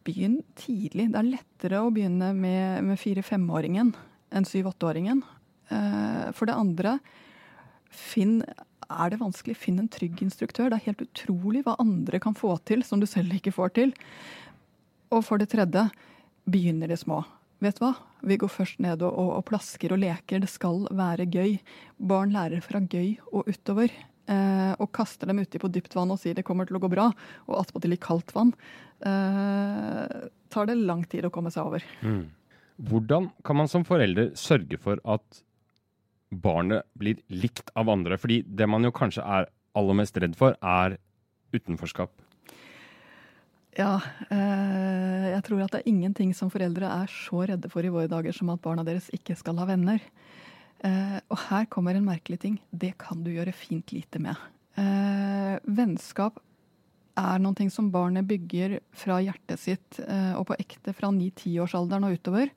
begynn 0.08 0.38
tidlig. 0.56 1.10
Det 1.12 1.20
er 1.20 1.28
lettere 1.28 1.82
å 1.84 1.92
begynne 1.92 2.32
med, 2.32 2.88
med 2.88 2.98
fire-femåringen 2.98 3.92
enn 4.32 4.48
syv-åtteåringen. 4.48 5.20
for 6.32 6.48
det 6.48 6.56
andre, 6.56 6.96
finn 7.92 8.40
er 8.88 9.12
det 9.12 9.20
vanskelig. 9.20 9.58
Finn 9.58 9.80
en 9.82 9.90
trygg 9.92 10.22
instruktør. 10.24 10.70
Det 10.70 10.80
er 10.80 10.88
helt 10.90 11.04
utrolig 11.06 11.64
hva 11.66 11.76
andre 11.82 12.20
kan 12.22 12.36
få 12.38 12.56
til 12.68 12.84
som 12.86 13.02
du 13.02 13.08
selv 13.10 13.34
ikke 13.36 13.54
får 13.54 13.74
til. 13.78 13.94
Og 15.12 15.24
for 15.26 15.40
det 15.40 15.50
tredje, 15.52 15.88
begynner 16.48 16.90
de 16.90 16.98
små. 16.98 17.20
Vet 17.62 17.78
du 17.78 17.84
hva? 17.84 17.92
Vi 18.26 18.38
går 18.38 18.50
først 18.50 18.80
ned 18.82 19.02
og, 19.02 19.12
og, 19.12 19.28
og, 19.38 19.44
plasker 19.50 19.94
og 19.94 20.00
leker. 20.02 20.42
Det 20.42 20.50
skal 20.50 20.86
være 20.90 21.28
gøy. 21.30 21.58
Barn 21.98 22.34
lærer 22.34 22.62
fra 22.64 22.82
gøy 22.82 23.16
og 23.30 23.50
utover. 23.50 23.92
Eh, 24.30 24.72
og 24.78 24.92
kaster 24.94 25.26
dem 25.26 25.42
uti 25.42 25.58
på 25.58 25.70
dypt 25.72 25.96
vann 25.98 26.12
og 26.14 26.20
sier 26.22 26.36
det 26.38 26.44
kommer 26.46 26.68
til 26.68 26.78
å 26.78 26.82
gå 26.82 26.90
bra, 26.92 27.08
og 27.48 27.56
attpåtil 27.58 27.96
i 27.96 27.98
kaldt 27.98 28.30
vann, 28.36 28.52
eh, 29.02 30.28
tar 30.46 30.68
det 30.70 30.76
lang 30.78 31.02
tid 31.10 31.26
å 31.26 31.32
komme 31.34 31.50
seg 31.50 31.66
over. 31.66 31.82
Mm. 32.06 32.30
Hvordan 32.86 33.30
kan 33.44 33.58
man 33.58 33.68
som 33.68 33.84
forelder 33.84 34.30
sørge 34.38 34.78
for 34.78 35.02
at 35.02 35.42
barnet 36.32 36.88
blir 36.98 37.20
likt 37.28 37.70
av 37.78 37.90
andre. 37.92 38.18
Fordi 38.18 38.42
det 38.46 38.68
man 38.70 38.84
jo 38.84 38.92
kanskje 38.94 39.24
er 39.24 39.48
aller 39.78 39.98
mest 39.98 40.16
redd 40.20 40.36
for, 40.38 40.56
er 40.60 40.98
utenforskap. 41.52 42.12
Ja, 43.76 43.96
eh, 44.28 45.28
jeg 45.32 45.44
tror 45.46 45.62
at 45.64 45.72
det 45.72 45.80
er 45.80 45.88
ingenting 45.88 46.34
som 46.36 46.50
foreldre 46.52 46.90
er 46.92 47.08
så 47.08 47.46
redde 47.48 47.70
for 47.72 47.84
i 47.84 47.92
våre 47.92 48.10
dager 48.10 48.34
som 48.36 48.50
at 48.52 48.60
barna 48.64 48.84
deres 48.84 49.08
ikke 49.16 49.36
skal 49.38 49.60
ha 49.62 49.68
venner. 49.68 50.02
Eh, 50.84 51.18
og 51.30 51.38
her 51.48 51.68
kommer 51.72 51.96
en 51.96 52.08
merkelig 52.08 52.42
ting. 52.42 52.58
Det 52.70 52.92
kan 53.00 53.22
du 53.24 53.30
gjøre 53.32 53.54
fint 53.56 53.94
lite 53.94 54.20
med. 54.20 54.36
Eh, 54.76 55.56
vennskap 55.64 56.40
er 57.16 57.40
noe 57.44 57.68
som 57.70 57.90
barnet 57.92 58.28
bygger 58.28 58.78
fra 58.96 59.18
hjertet 59.22 59.60
sitt 59.60 60.00
eh, 60.00 60.32
og 60.36 60.46
på 60.48 60.56
ekte 60.60 60.94
fra 60.96 61.12
9-10-årsalderen 61.12 62.08
og 62.08 62.16
utover. 62.16 62.52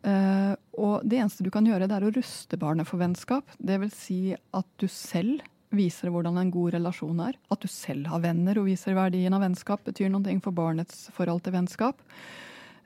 Uh, 0.00 0.56
og 0.80 1.02
det 1.04 1.18
eneste 1.20 1.44
du 1.44 1.50
kan 1.52 1.66
gjøre, 1.68 1.88
det 1.90 1.96
er 1.96 2.06
å 2.06 2.12
ruste 2.14 2.58
barnet 2.60 2.88
for 2.88 3.00
vennskap. 3.02 3.56
Vil 3.60 3.90
si 3.92 4.20
at 4.32 4.68
du 4.80 4.86
selv 4.88 5.44
viser 5.70 6.10
hvordan 6.10 6.38
en 6.40 6.50
god 6.50 6.74
relasjon 6.78 7.20
er. 7.22 7.38
At 7.52 7.62
du 7.62 7.68
selv 7.70 8.10
har 8.10 8.22
venner 8.24 8.58
og 8.58 8.66
viser 8.70 8.96
verdien 8.96 9.34
av 9.36 9.44
vennskap, 9.44 9.84
betyr 9.86 10.10
noe 10.10 10.38
for 10.42 10.56
barnets 10.56 11.08
forhold 11.16 11.44
til 11.46 11.54
vennskap. 11.58 12.00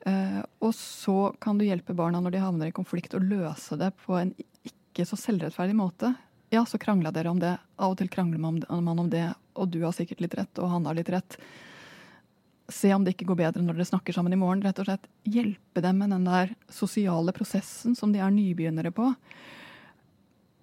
Uh, 0.04 0.42
og 0.60 0.74
så 0.76 1.32
kan 1.40 1.56
du 1.58 1.64
hjelpe 1.64 1.96
barna 1.96 2.20
når 2.20 2.34
de 2.34 2.44
havner 2.44 2.70
i 2.70 2.76
konflikt, 2.76 3.16
å 3.16 3.22
løse 3.22 3.78
det 3.80 3.94
på 4.04 4.18
en 4.18 4.34
ikke 4.66 5.06
så 5.08 5.16
selvrettferdig 5.18 5.76
måte. 5.78 6.12
Ja, 6.52 6.62
så 6.68 6.78
krangla 6.78 7.10
dere 7.14 7.32
om 7.32 7.40
det. 7.40 7.56
Av 7.80 7.94
og 7.94 7.98
til 7.98 8.10
krangler 8.12 8.42
man 8.42 8.98
om 9.00 9.08
det, 9.10 9.30
og 9.58 9.70
du 9.72 9.80
har 9.86 9.94
sikkert 9.96 10.20
litt 10.22 10.36
rett, 10.38 10.60
og 10.60 10.70
han 10.70 10.84
har 10.86 10.98
litt 10.98 11.10
rett 11.10 11.38
se 12.72 12.90
om 12.94 13.04
det 13.04 13.14
ikke 13.14 13.28
går 13.28 13.40
bedre 13.42 13.62
når 13.64 13.76
dere 13.78 13.88
snakker 13.88 14.16
sammen 14.16 14.32
i 14.32 14.38
morgen. 14.40 14.62
Rett 14.64 14.80
og 14.80 14.88
slett 14.88 15.08
hjelpe 15.28 15.82
dem 15.84 16.00
med 16.00 16.14
den 16.14 16.24
der 16.28 16.54
sosiale 16.72 17.34
prosessen 17.36 17.96
som 17.98 18.14
de 18.14 18.22
er 18.24 18.32
nybegynnere 18.32 18.92
på. 18.94 19.10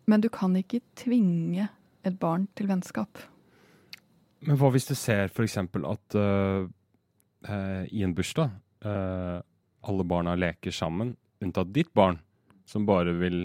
Men 0.10 0.24
du 0.24 0.30
kan 0.34 0.56
ikke 0.58 0.82
tvinge 0.98 1.70
et 2.08 2.18
barn 2.20 2.48
til 2.58 2.72
vennskap. 2.72 3.22
Men 4.42 4.58
hva 4.58 4.72
hvis 4.74 4.90
du 4.90 4.96
ser 4.98 5.30
f.eks. 5.30 5.60
at 5.62 6.18
uh, 6.18 6.66
uh, 6.66 7.84
i 7.86 8.02
en 8.02 8.16
bursdag 8.18 8.50
uh, 8.86 9.38
alle 9.86 10.06
barna 10.10 10.34
leker 10.38 10.74
sammen, 10.74 11.14
unntatt 11.42 11.70
ditt 11.74 11.94
barn, 11.98 12.18
som 12.66 12.88
bare 12.90 13.14
vil 13.18 13.44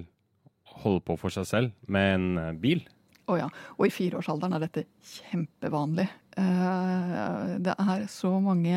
holde 0.80 1.02
på 1.04 1.16
for 1.20 1.32
seg 1.32 1.48
selv 1.48 1.92
med 1.92 2.14
en 2.14 2.60
bil? 2.60 2.84
Å 3.26 3.34
oh 3.34 3.40
ja. 3.40 3.50
Og 3.76 3.88
i 3.88 3.92
fireårsalderen 3.92 4.56
er 4.56 4.64
dette 4.64 4.86
kjempevanlig. 5.02 6.06
Eh, 6.36 7.56
det 7.64 7.74
er 7.80 8.06
så 8.12 8.30
mange 8.44 8.76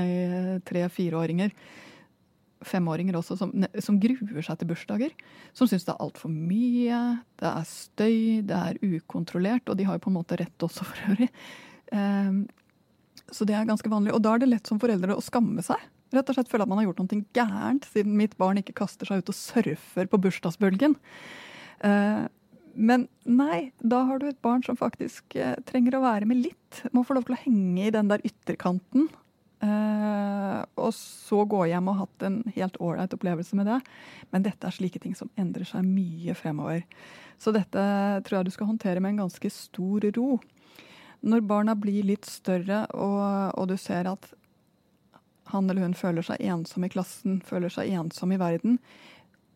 tre-fireåringer, 0.68 1.52
femåringer 2.68 3.16
også, 3.20 3.38
som, 3.40 3.52
som, 3.84 4.00
gruer 4.04 4.44
seg 4.46 4.60
til 4.60 4.70
bursdager. 4.72 5.14
Som 5.56 5.70
syns 5.72 5.88
det 5.88 5.94
er 5.94 6.04
altfor 6.04 6.32
mye, 6.32 7.02
det 7.40 7.52
er 7.52 7.68
støy, 7.68 8.18
det 8.48 8.58
er 8.58 8.80
ukontrollert. 8.84 9.68
Og 9.68 9.80
de 9.80 9.88
har 9.88 10.00
jo 10.00 10.06
på 10.08 10.14
en 10.14 10.20
måte 10.20 10.40
rett 10.40 10.68
også, 10.68 10.88
for 10.88 11.12
øvrig. 11.12 11.30
Eh, 11.92 12.34
så 13.30 13.46
det 13.46 13.56
er 13.56 13.70
ganske 13.70 13.92
vanlig. 13.92 14.16
Og 14.16 14.24
da 14.26 14.36
er 14.36 14.44
det 14.44 14.52
lett 14.54 14.70
som 14.70 14.82
foreldre 14.82 15.18
å 15.18 15.24
skamme 15.24 15.64
seg. 15.66 15.84
Rett 16.16 16.32
og 16.32 16.40
slett 16.40 16.50
føle 16.50 16.66
at 16.66 16.72
man 16.72 16.80
har 16.80 16.88
gjort 16.88 17.04
noe 17.04 17.22
gærent, 17.38 17.86
siden 17.92 18.16
mitt 18.18 18.34
barn 18.40 18.58
ikke 18.62 18.80
kaster 18.82 19.06
seg 19.06 19.22
ut 19.22 19.30
og 19.30 19.38
surfer 19.38 20.10
på 20.10 20.20
bursdagsbølgen. 20.24 20.96
Uh, 21.86 22.26
men 22.74 23.08
nei, 23.24 23.72
da 23.80 24.04
har 24.10 24.20
du 24.20 24.28
et 24.30 24.42
barn 24.46 24.64
som 24.66 24.78
faktisk 24.80 25.36
eh, 25.40 25.56
trenger 25.70 25.98
å 25.98 26.04
være 26.04 26.28
med 26.30 26.42
litt. 26.44 26.84
Må 26.96 27.04
få 27.08 27.18
lov 27.18 27.28
til 27.28 27.38
å 27.38 27.42
henge 27.42 27.88
i 27.88 27.94
den 27.94 28.12
der 28.12 28.24
ytterkanten. 28.26 29.10
Eh, 29.60 30.60
og 30.80 30.94
så 30.96 31.44
gå 31.50 31.66
hjem 31.68 31.90
og 31.92 31.98
hatt 32.04 32.26
en 32.28 32.38
helt 32.56 32.80
ålreit 32.80 33.16
opplevelse 33.16 33.58
med 33.60 33.68
det. 33.68 33.80
Men 34.32 34.46
dette 34.46 34.70
er 34.70 34.76
slike 34.76 35.02
ting 35.04 35.18
som 35.18 35.32
endrer 35.40 35.68
seg 35.68 35.88
mye 35.88 36.36
fremover. 36.38 36.86
Så 37.40 37.54
dette 37.56 37.84
tror 38.26 38.40
jeg 38.40 38.50
du 38.50 38.56
skal 38.56 38.72
håndtere 38.72 39.04
med 39.04 39.16
en 39.16 39.26
ganske 39.26 39.52
stor 39.54 40.10
ro. 40.16 40.40
Når 41.20 41.48
barna 41.48 41.76
blir 41.76 42.06
litt 42.08 42.28
større, 42.30 42.86
og, 42.96 43.56
og 43.60 43.72
du 43.72 43.76
ser 43.80 44.08
at 44.08 44.30
han 45.50 45.70
eller 45.70 45.88
hun 45.88 45.98
føler 45.98 46.24
seg 46.24 46.44
ensom 46.46 46.86
i 46.86 46.92
klassen, 46.94 47.40
føler 47.46 47.74
seg 47.74 47.90
ensom 47.98 48.32
i 48.36 48.40
verden, 48.40 48.78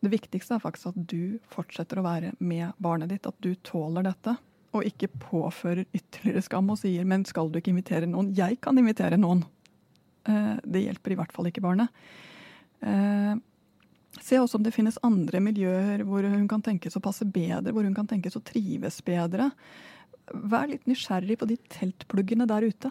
det 0.04 0.12
viktigste 0.12 0.56
er 0.56 0.62
faktisk 0.62 0.92
at 0.92 1.06
du 1.10 1.38
fortsetter 1.52 2.00
å 2.00 2.06
være 2.06 2.34
med 2.44 2.76
barnet 2.82 3.12
ditt, 3.12 3.26
at 3.28 3.38
du 3.44 3.54
tåler 3.66 4.06
dette. 4.06 4.36
Og 4.74 4.86
ikke 4.88 5.10
påfører 5.22 5.86
ytterligere 5.94 6.42
skam 6.42 6.70
og 6.70 6.78
sier 6.78 7.04
'men 7.04 7.24
skal 7.24 7.50
du 7.50 7.58
ikke 7.58 7.70
invitere 7.70 8.06
noen'? 8.06 8.34
Jeg 8.34 8.60
kan 8.60 8.76
invitere 8.78 9.16
noen. 9.16 9.44
Eh, 10.26 10.56
det 10.64 10.84
hjelper 10.84 11.12
i 11.12 11.18
hvert 11.20 11.32
fall 11.32 11.46
ikke 11.46 11.62
barnet. 11.62 11.88
Eh, 12.82 13.34
se 14.20 14.36
også 14.36 14.56
om 14.56 14.62
det 14.62 14.74
finnes 14.74 14.98
andre 15.02 15.40
miljøer 15.40 16.04
hvor 16.04 16.22
hun 16.22 16.48
kan 16.48 16.62
tenkes 16.62 16.96
å 16.96 17.02
passe 17.02 17.24
bedre, 17.24 17.72
hvor 17.72 17.84
hun 17.84 17.94
kan 17.94 18.06
tenkes 18.06 18.36
å 18.36 18.44
trives 18.44 19.00
bedre. 19.04 19.50
Vær 20.32 20.68
litt 20.70 20.86
nysgjerrig 20.86 21.38
på 21.38 21.46
de 21.46 21.56
teltpluggene 21.68 22.46
der 22.46 22.62
ute. 22.62 22.90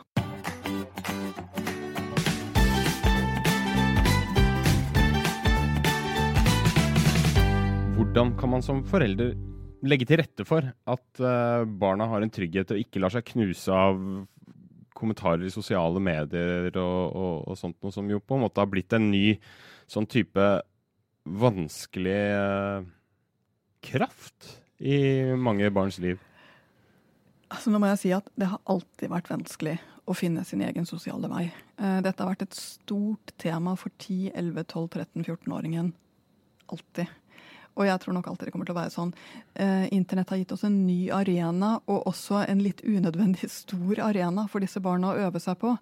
Hvordan 8.13 8.35
kan 8.37 8.51
man 8.53 8.61
som 8.61 8.83
forelder 8.85 9.31
legge 9.89 10.05
til 10.05 10.19
rette 10.19 10.43
for 10.45 10.61
at 10.61 11.21
uh, 11.25 11.63
barna 11.65 12.05
har 12.11 12.21
en 12.21 12.29
trygghet 12.29 12.69
og 12.75 12.81
ikke 12.83 12.99
lar 13.01 13.09
seg 13.09 13.23
knuse 13.25 13.73
av 13.73 13.95
kommentarer 14.93 15.47
i 15.47 15.49
sosiale 15.49 15.97
medier 15.97 16.67
og, 16.77 16.99
og, 17.09 17.39
og, 17.47 17.57
sånt 17.57 17.79
noe 17.81 17.95
som 17.95 18.11
jo 18.13 18.19
på 18.21 18.37
en 18.37 18.43
måte 18.43 18.61
har 18.61 18.69
blitt 18.69 18.93
en 18.93 19.07
ny 19.09 19.39
sånn 19.89 20.05
type 20.05 20.45
vanskelig 21.25 22.19
uh, 22.37 22.85
kraft 23.89 24.51
i 24.77 24.99
mange 25.33 25.73
barns 25.73 25.97
liv? 26.05 26.21
Altså, 27.49 27.73
nå 27.73 27.81
må 27.81 27.89
jeg 27.95 28.01
si 28.03 28.13
at 28.13 28.29
det 28.37 28.51
har 28.53 28.61
alltid 28.69 29.09
vært 29.09 29.33
vanskelig 29.33 29.79
å 30.05 30.13
finne 30.13 30.45
sin 30.45 30.61
egen 30.61 30.85
sosiale 30.85 31.33
vei. 31.33 31.47
Uh, 31.81 31.97
dette 32.05 32.21
har 32.21 32.29
vært 32.35 32.45
et 32.45 32.61
stort 32.61 33.33
tema 33.41 33.73
for 33.73 33.89
10-, 33.97 34.37
11-, 34.37 34.69
12-, 34.69 34.87
13-, 35.01 35.29
14-åringen. 35.33 35.95
Alltid. 36.69 37.09
Og 37.73 37.87
jeg 37.87 38.01
tror 38.03 38.17
nok 38.17 38.27
alltid 38.29 38.47
det 38.47 38.53
kommer 38.53 38.69
til 38.69 38.75
å 38.75 38.81
være 38.81 38.93
sånn. 38.93 39.13
Eh, 39.55 39.85
Internett 39.95 40.29
har 40.33 40.41
gitt 40.41 40.53
oss 40.55 40.65
en 40.67 40.83
ny 40.87 41.07
arena, 41.13 41.75
og 41.89 42.07
også 42.11 42.43
en 42.45 42.61
litt 42.63 42.83
unødvendig 42.85 43.49
stor 43.51 44.03
arena 44.09 44.47
for 44.51 44.63
disse 44.63 44.81
barna 44.83 45.13
å 45.13 45.25
øve 45.27 45.41
seg 45.41 45.57
på. 45.61 45.73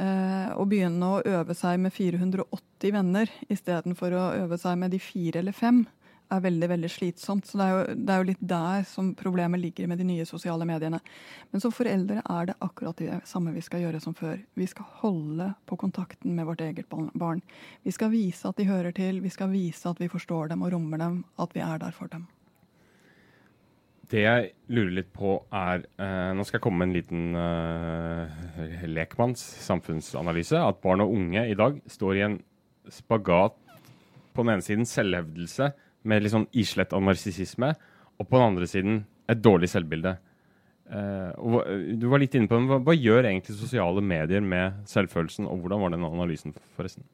Eh, 0.00 0.52
å 0.56 0.64
begynne 0.68 1.08
å 1.08 1.22
øve 1.24 1.56
seg 1.56 1.80
med 1.80 1.92
480 1.92 2.94
venner 2.94 3.32
istedenfor 3.52 4.16
å 4.16 4.28
øve 4.44 4.60
seg 4.60 4.78
med 4.80 4.94
de 4.94 5.00
fire 5.02 5.42
eller 5.42 5.56
fem 5.56 5.84
er 6.32 6.42
veldig 6.44 6.68
veldig 6.72 6.90
slitsomt. 6.90 7.46
Så 7.48 7.58
det 7.60 7.66
er, 7.66 7.72
jo, 7.72 7.96
det 7.96 8.12
er, 8.14 8.20
jo, 8.20 8.28
litt 8.30 8.44
der 8.52 8.84
som 8.88 9.12
problemet 9.18 9.62
ligger 9.62 9.88
med 9.90 10.00
de 10.02 10.08
nye 10.08 10.26
sosiale 10.28 10.66
mediene. 10.68 11.00
Men 11.52 11.64
som 11.64 11.74
foreldre 11.74 12.20
er 12.22 12.50
det 12.50 12.58
akkurat 12.64 12.98
det 13.00 13.22
samme 13.28 13.54
vi 13.54 13.64
skal 13.64 13.84
gjøre 13.84 14.02
som 14.02 14.16
før. 14.18 14.38
Vi 14.58 14.68
skal 14.70 14.88
holde 15.02 15.52
på 15.68 15.78
kontakten 15.80 16.36
med 16.36 16.48
vårt 16.48 16.64
eget 16.64 16.90
barn. 16.90 17.42
Vi 17.86 17.94
skal 17.94 18.12
vise 18.14 18.48
at 18.48 18.60
de 18.60 18.68
hører 18.68 18.94
til, 18.96 19.22
vi 19.24 19.32
skal 19.32 19.52
vise 19.52 19.88
at 19.88 20.00
vi 20.00 20.10
forstår 20.12 20.52
dem 20.52 20.64
og 20.64 20.72
rommer 20.74 21.02
dem, 21.02 21.24
at 21.42 21.56
vi 21.56 21.64
er 21.64 21.82
der 21.82 21.96
for 21.96 22.12
dem. 22.12 22.28
Det 24.12 24.26
jeg 24.26 24.50
lurer 24.68 24.92
litt 24.98 25.12
på, 25.16 25.38
er 25.56 25.86
eh, 25.96 26.32
Nå 26.36 26.44
skal 26.44 26.58
jeg 26.58 26.64
komme 26.66 26.82
med 26.82 26.90
en 26.90 26.96
liten 26.98 27.38
eh, 27.38 28.82
lekmanns 28.90 29.40
samfunnsanalyse. 29.64 30.58
At 30.60 30.82
barn 30.84 31.00
og 31.00 31.14
unge 31.16 31.46
i 31.48 31.56
dag 31.56 31.78
står 31.88 32.18
i 32.18 32.24
en 32.26 32.36
spagat 32.92 33.56
på 34.32 34.44
den 34.44 34.54
ene 34.54 34.64
siden 34.64 34.88
selvhevdelse 34.88 35.70
med 36.08 36.22
litt 36.22 36.34
sånn 36.34 36.48
islett 36.58 36.92
av 36.96 37.02
narsissisme, 37.04 37.72
og 38.18 38.28
på 38.28 38.38
den 38.38 38.46
andre 38.52 38.68
siden 38.70 39.00
et 39.30 39.40
dårlig 39.42 39.70
selvbilde. 39.72 40.16
Uh, 40.92 41.32
du 41.96 42.04
var 42.10 42.20
litt 42.20 42.34
inne 42.36 42.50
på 42.50 42.58
hva, 42.68 42.80
hva, 42.84 42.94
gjør 42.96 43.24
egentlig 43.24 43.56
sosiale 43.56 44.02
medier 44.04 44.44
med 44.44 44.82
selvfølelsen, 44.90 45.46
og 45.48 45.62
hvordan 45.62 45.80
var 45.84 45.94
den 45.94 46.04
analysen, 46.04 46.56
forresten? 46.76 47.06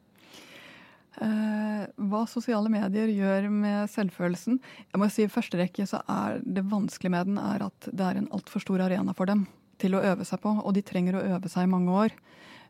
Uh, 1.19 1.85
hva 2.11 2.25
sosiale 2.31 2.71
medier 2.71 3.11
gjør 3.11 3.49
med 3.51 3.89
selvfølelsen 3.91 4.61
Jeg 4.63 5.01
må 5.03 5.09
si 5.11 5.25
I 5.25 5.31
første 5.33 5.59
rekke 5.59 5.83
så 5.91 5.99
er 6.07 6.37
det 6.47 6.63
vanskelige 6.71 7.11
med 7.11 7.33
den 7.33 7.41
er 7.43 7.65
at 7.67 7.89
det 7.91 8.05
er 8.07 8.21
en 8.21 8.29
altfor 8.37 8.63
stor 8.63 8.85
arena 8.85 9.15
for 9.19 9.27
dem 9.27 9.43
til 9.83 9.97
å 9.99 10.03
øve 10.13 10.27
seg 10.27 10.43
på, 10.43 10.53
og 10.63 10.75
de 10.75 10.85
trenger 10.87 11.19
å 11.19 11.25
øve 11.37 11.51
seg 11.51 11.67
i 11.67 11.71
mange 11.71 11.95
år. 11.95 12.15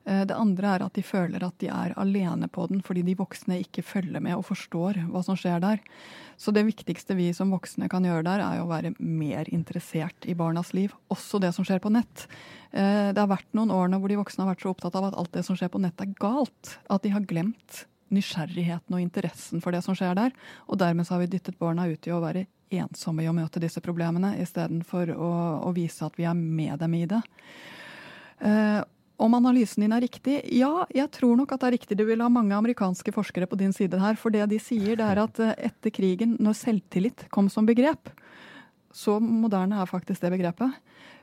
Eh, 0.04 0.24
det 0.28 0.36
andre 0.36 0.74
er 0.74 0.84
at 0.86 0.94
de 0.96 1.04
føler 1.04 1.44
at 1.44 1.56
de 1.62 1.70
er 1.72 1.94
alene 2.00 2.48
på 2.52 2.66
den 2.70 2.82
fordi 2.84 3.04
de 3.06 3.16
voksne 3.18 3.60
ikke 3.64 3.84
følger 3.86 4.22
med 4.24 4.36
og 4.38 4.46
forstår 4.48 5.02
hva 5.10 5.22
som 5.26 5.38
skjer 5.38 5.60
der. 5.64 5.82
Så 6.38 6.54
det 6.54 6.66
viktigste 6.68 7.16
vi 7.18 7.30
som 7.34 7.50
voksne 7.54 7.90
kan 7.90 8.06
gjøre 8.06 8.26
der, 8.28 8.44
er 8.44 8.62
å 8.62 8.70
være 8.70 8.94
mer 8.98 9.50
interessert 9.50 10.28
i 10.28 10.36
barnas 10.38 10.72
liv. 10.76 10.94
Også 11.12 11.40
det 11.42 11.52
som 11.56 11.66
skjer 11.66 11.82
på 11.82 11.92
nett. 11.92 12.28
Eh, 12.70 13.10
det 13.12 13.20
har 13.20 13.30
vært 13.30 13.50
noen 13.58 13.74
årene 13.74 14.00
hvor 14.00 14.12
de 14.12 14.20
voksne 14.20 14.44
har 14.44 14.54
vært 14.54 14.66
så 14.66 14.72
opptatt 14.74 14.98
av 14.98 15.10
at 15.10 15.18
alt 15.18 15.34
det 15.34 15.44
som 15.46 15.58
skjer 15.58 15.72
på 15.72 15.82
nett 15.82 16.04
er 16.04 16.14
galt. 16.20 16.76
At 16.88 17.04
de 17.04 17.14
har 17.14 17.26
glemt 17.28 17.84
nysgjerrigheten 18.14 18.94
og 18.94 19.02
interessen 19.02 19.60
for 19.60 19.74
det 19.74 19.82
som 19.84 19.96
skjer 19.98 20.16
der. 20.16 20.36
Og 20.68 20.80
dermed 20.80 21.08
har 21.10 21.20
vi 21.20 21.32
dyttet 21.34 21.58
barna 21.60 21.88
ut 21.90 22.08
i 22.08 22.14
å 22.14 22.22
være 22.24 22.46
ensomme 22.78 23.24
i 23.24 23.28
å 23.28 23.34
møte 23.36 23.60
disse 23.62 23.80
problemene, 23.84 24.34
istedenfor 24.42 25.12
å, 25.14 25.32
å 25.68 25.72
vise 25.76 26.04
at 26.04 26.16
vi 26.20 26.26
er 26.28 26.36
med 26.36 26.78
dem 26.82 26.96
i 26.98 27.04
det. 27.08 27.20
Uh, 28.38 28.84
om 29.18 29.34
analysen 29.34 29.82
din 29.82 29.94
er 29.94 30.04
riktig? 30.04 30.38
Ja, 30.54 30.86
jeg 30.94 31.10
tror 31.16 31.34
nok 31.38 31.50
at 31.52 31.62
det 31.62 31.68
er 31.68 31.74
riktig. 31.74 31.96
Du 31.98 32.04
vil 32.06 32.22
ha 32.22 32.28
mange 32.30 32.54
amerikanske 32.54 33.12
forskere 33.14 33.48
på 33.50 33.58
din 33.58 33.74
side 33.74 33.98
her. 33.98 34.14
For 34.18 34.30
det 34.34 34.46
de 34.52 34.60
sier, 34.62 34.94
det 34.98 35.04
er 35.04 35.20
at 35.24 35.40
eh, 35.42 35.56
etter 35.68 35.92
krigen, 35.94 36.36
når 36.38 36.54
selvtillit 36.60 37.26
kom 37.34 37.50
som 37.50 37.66
begrep, 37.66 38.12
så 38.94 39.18
moderne 39.22 39.80
er 39.82 39.90
faktisk 39.90 40.22
det 40.22 40.32
begrepet. 40.36 40.78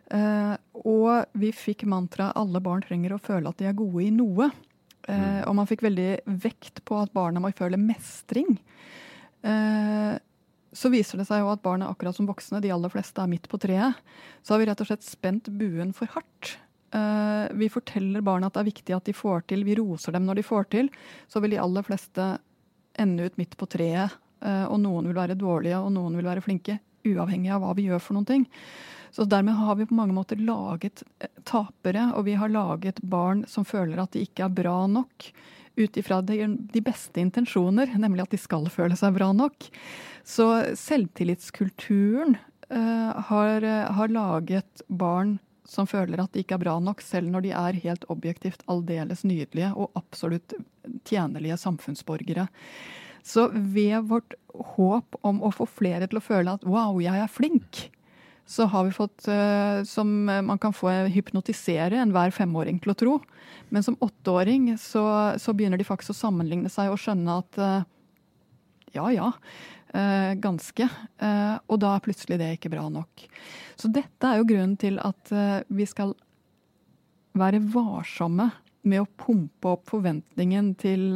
Uh, 0.05 0.53
og 0.85 1.31
vi 1.33 1.49
fikk 1.49 1.81
mantraet 1.89 2.37
'alle 2.37 2.59
barn 2.61 2.83
trenger 2.83 3.15
å 3.15 3.17
føle 3.17 3.49
at 3.49 3.57
de 3.57 3.65
er 3.65 3.73
gode 3.73 4.03
i 4.03 4.11
noe'. 4.13 4.51
Uh, 5.09 5.41
og 5.47 5.55
man 5.57 5.65
fikk 5.65 5.81
veldig 5.81 6.27
vekt 6.43 6.83
på 6.85 6.99
at 7.01 7.13
barna 7.13 7.41
må 7.41 7.49
føle 7.57 7.79
mestring. 7.79 8.59
Så 10.75 10.89
viser 10.91 11.21
det 11.21 11.27
seg 11.29 11.43
jo 11.43 11.51
at 11.53 11.61
barna, 11.63 11.87
akkurat 11.87 12.17
som 12.17 12.27
voksne, 12.27 12.59
de 12.61 12.71
aller 12.73 12.91
fleste 12.91 13.21
er 13.21 13.29
midt 13.29 13.45
på 13.47 13.59
treet. 13.61 13.93
Så 14.43 14.53
har 14.53 14.59
vi 14.59 14.65
rett 14.67 14.81
og 14.81 14.89
slett 14.89 15.05
spent 15.05 15.47
buen 15.53 15.93
for 15.95 16.09
hardt. 16.11 16.57
Uh, 16.95 17.51
vi 17.51 17.67
forteller 17.69 18.23
barna 18.23 18.47
at 18.47 18.55
det 18.55 18.61
er 18.61 18.69
viktig 18.69 18.95
at 18.95 19.07
de 19.09 19.15
får 19.15 19.47
til, 19.49 19.65
vi 19.67 19.75
roser 19.75 20.15
dem 20.15 20.27
når 20.27 20.39
de 20.39 20.47
får 20.47 20.67
til, 20.71 20.89
så 21.27 21.41
vil 21.43 21.55
de 21.55 21.59
aller 21.59 21.83
fleste 21.83 22.27
ende 23.01 23.25
ut 23.27 23.39
midt 23.41 23.57
på 23.59 23.67
treet. 23.67 24.15
Uh, 24.45 24.65
og 24.69 24.79
noen 24.79 25.09
vil 25.09 25.17
være 25.17 25.35
dårlige, 25.39 25.79
og 25.81 25.91
noen 25.95 26.15
vil 26.15 26.29
være 26.29 26.43
flinke. 26.45 26.77
Uavhengig 27.05 27.51
av 27.53 27.61
hva 27.61 27.73
vi 27.77 27.89
gjør 27.89 28.01
for 28.01 28.17
noen 28.17 28.29
ting. 28.29 28.45
Så 29.15 29.27
dermed 29.29 29.55
har 29.55 29.75
vi 29.79 29.87
på 29.87 29.95
mange 29.95 30.15
måter 30.15 30.39
laget 30.41 31.03
eh, 31.23 31.29
tapere, 31.47 32.09
og 32.17 32.25
vi 32.27 32.33
har 32.35 32.51
laget 32.51 32.97
barn 32.99 33.45
som 33.47 33.63
føler 33.67 34.01
at 34.01 34.11
de 34.15 34.25
ikke 34.25 34.43
er 34.47 34.55
bra 34.57 34.81
nok. 34.91 35.29
Ut 35.75 35.99
ifra 35.99 36.17
de 36.23 36.81
beste 36.83 37.19
intensjoner, 37.21 37.93
nemlig 37.99 38.25
at 38.25 38.33
de 38.35 38.39
skal 38.39 38.67
føle 38.71 38.95
seg 38.99 39.15
bra 39.15 39.29
nok. 39.35 39.69
Så 40.23 40.47
selvtillitskulturen 40.79 42.37
uh, 42.71 43.11
har, 43.29 43.67
har 43.99 44.13
laget 44.15 44.83
barn 44.87 45.37
som 45.69 45.87
føler 45.89 46.21
at 46.21 46.33
de 46.33 46.43
ikke 46.43 46.57
er 46.57 46.63
bra 46.63 46.75
nok, 46.83 47.01
selv 47.03 47.31
når 47.33 47.45
de 47.45 47.55
er 47.57 47.81
helt 47.85 48.05
objektivt 48.13 48.63
aldeles 48.71 49.25
nydelige 49.25 49.71
og 49.73 49.95
absolutt 49.97 50.55
tjenlige 51.07 51.57
samfunnsborgere. 51.61 52.47
Så 53.25 53.47
ved 53.53 54.05
vårt 54.11 54.35
håp 54.75 55.17
om 55.25 55.41
å 55.41 55.51
få 55.53 55.65
flere 55.65 56.07
til 56.09 56.21
å 56.21 56.23
føle 56.25 56.53
at 56.53 56.65
wow, 56.69 56.99
jeg 57.01 57.17
er 57.17 57.31
flink, 57.31 57.87
så 58.45 58.67
har 58.69 58.85
vi 58.85 58.93
fått 58.93 59.25
uh, 59.25 59.81
som 59.89 60.11
man 60.29 60.59
kan 60.61 60.75
få 60.75 60.91
hypnotisere 61.09 61.97
enhver 61.97 62.29
femåring 62.35 62.77
til 62.83 62.93
å 62.93 62.97
tro. 62.99 63.15
Men 63.73 63.81
som 63.81 63.97
åtteåring 64.05 64.75
så, 64.77 65.01
så 65.41 65.55
begynner 65.57 65.81
de 65.81 65.87
faktisk 65.87 66.13
å 66.13 66.19
sammenligne 66.19 66.69
seg 66.69 66.93
og 66.93 67.01
skjønne 67.01 67.39
at 67.41 67.57
uh, 67.57 67.87
ja 68.95 69.09
ja, 69.11 69.31
ganske. 69.93 70.87
og 71.69 71.77
da 71.79 71.93
er 71.95 72.03
plutselig 72.03 72.39
det 72.41 72.49
ikke 72.57 72.71
bra 72.73 72.87
nok. 72.91 73.25
Så 73.79 73.87
dette 73.93 74.27
er 74.27 74.41
jo 74.41 74.47
grunnen 74.49 74.75
til 74.79 74.97
at 74.99 75.31
uh, 75.31 75.61
vi 75.71 75.85
skal 75.87 76.11
være 77.35 77.61
varsomme 77.71 78.49
med 78.85 79.01
å 79.01 79.07
pumpe 79.17 79.71
opp 79.71 79.87
forventningen 79.89 80.73
til 80.77 81.15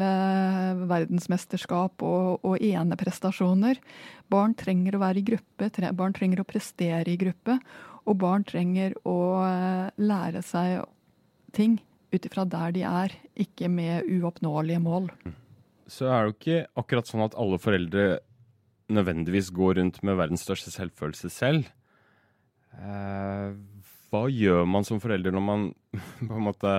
verdensmesterskap 0.90 2.02
og, 2.02 2.40
og 2.42 2.64
eneprestasjoner. 2.66 3.78
Barn 4.32 4.56
trenger 4.58 4.98
å 4.98 5.04
være 5.04 5.22
i 5.22 5.28
gruppe, 5.28 5.70
tre, 5.76 5.92
barn 5.94 6.16
trenger 6.18 6.42
å 6.42 6.48
prestere 6.50 7.14
i 7.14 7.20
gruppe. 7.20 7.60
Og 8.10 8.18
barn 8.18 8.46
trenger 8.48 8.96
å 9.06 9.20
lære 10.02 10.42
seg 10.46 10.82
ting 11.54 11.78
ut 12.10 12.26
ifra 12.26 12.46
der 12.50 12.74
de 12.74 12.84
er, 12.88 13.14
ikke 13.38 13.70
med 13.72 14.10
uoppnåelige 14.10 14.82
mål. 14.82 15.10
Så 15.90 16.10
er 16.10 16.26
det 16.26 16.30
jo 16.30 16.36
ikke 16.38 16.60
akkurat 16.82 17.10
sånn 17.10 17.26
at 17.26 17.38
alle 17.40 17.60
foreldre 17.62 18.08
nødvendigvis 18.94 19.52
går 19.56 19.80
rundt 19.80 20.02
med 20.06 20.18
verdens 20.20 20.44
største 20.46 20.74
selvfølelse 20.74 21.30
selv. 21.34 21.70
Eh, 22.80 23.54
hva 24.10 24.24
gjør 24.34 24.66
man 24.70 24.86
som 24.88 25.02
forelder 25.02 25.34
når 25.36 25.46
man 25.46 25.70
på 26.28 26.34
en 26.34 26.46
måte 26.46 26.74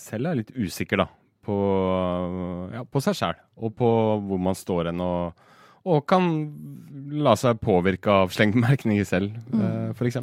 selv 0.00 0.30
er 0.30 0.40
litt 0.40 0.52
usikker 0.54 1.02
da, 1.02 1.08
på, 1.44 1.56
ja, 2.74 2.84
på 2.86 3.02
seg 3.02 3.16
sjæl 3.18 3.40
og 3.58 3.74
på 3.78 3.88
hvor 4.28 4.42
man 4.42 4.56
står 4.56 4.90
hen, 4.90 5.02
og, 5.02 5.48
og, 5.82 6.04
kan 6.08 6.30
la 7.24 7.34
seg 7.38 7.60
påvirke 7.62 8.12
av 8.22 8.34
slengbemerkninger 8.34 9.08
selv, 9.08 9.34
mm. 9.50 9.64
uh, 9.64 9.96
f.eks. 9.96 10.20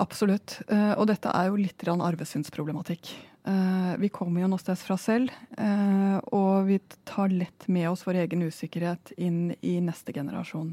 Absolutt. 0.00 0.56
Uh, 0.70 0.94
og 0.96 1.10
dette 1.10 1.34
er 1.34 1.50
jo 1.50 1.60
litt 1.60 1.84
arvesynsproblematikk. 1.90 3.12
Uh, 3.50 3.96
vi 3.98 4.12
kommer 4.14 4.44
jo 4.44 4.50
noe 4.52 4.62
sted 4.62 4.78
fra 4.78 4.94
selv, 5.00 5.32
uh, 5.58 6.20
og 6.30 6.68
vi 6.68 6.76
tar 7.08 7.32
lett 7.34 7.66
med 7.66 7.88
oss 7.90 8.04
vår 8.06 8.20
egen 8.22 8.44
usikkerhet 8.46 9.10
inn 9.18 9.56
i 9.66 9.80
neste 9.82 10.14
generasjon. 10.14 10.70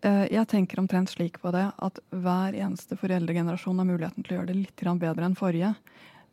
Uh, 0.00 0.24
jeg 0.32 0.48
tenker 0.48 0.80
omtrent 0.80 1.12
slik 1.12 1.36
på 1.42 1.52
det 1.52 1.66
at 1.68 2.00
hver 2.08 2.56
eneste 2.56 2.96
foreldregenerasjon 2.96 3.82
har 3.82 3.90
muligheten 3.90 4.24
til 4.24 4.34
å 4.34 4.40
gjøre 4.40 4.52
det 4.54 4.60
litt 4.62 4.86
bedre 5.04 5.28
enn 5.28 5.36
forrige, 5.36 5.74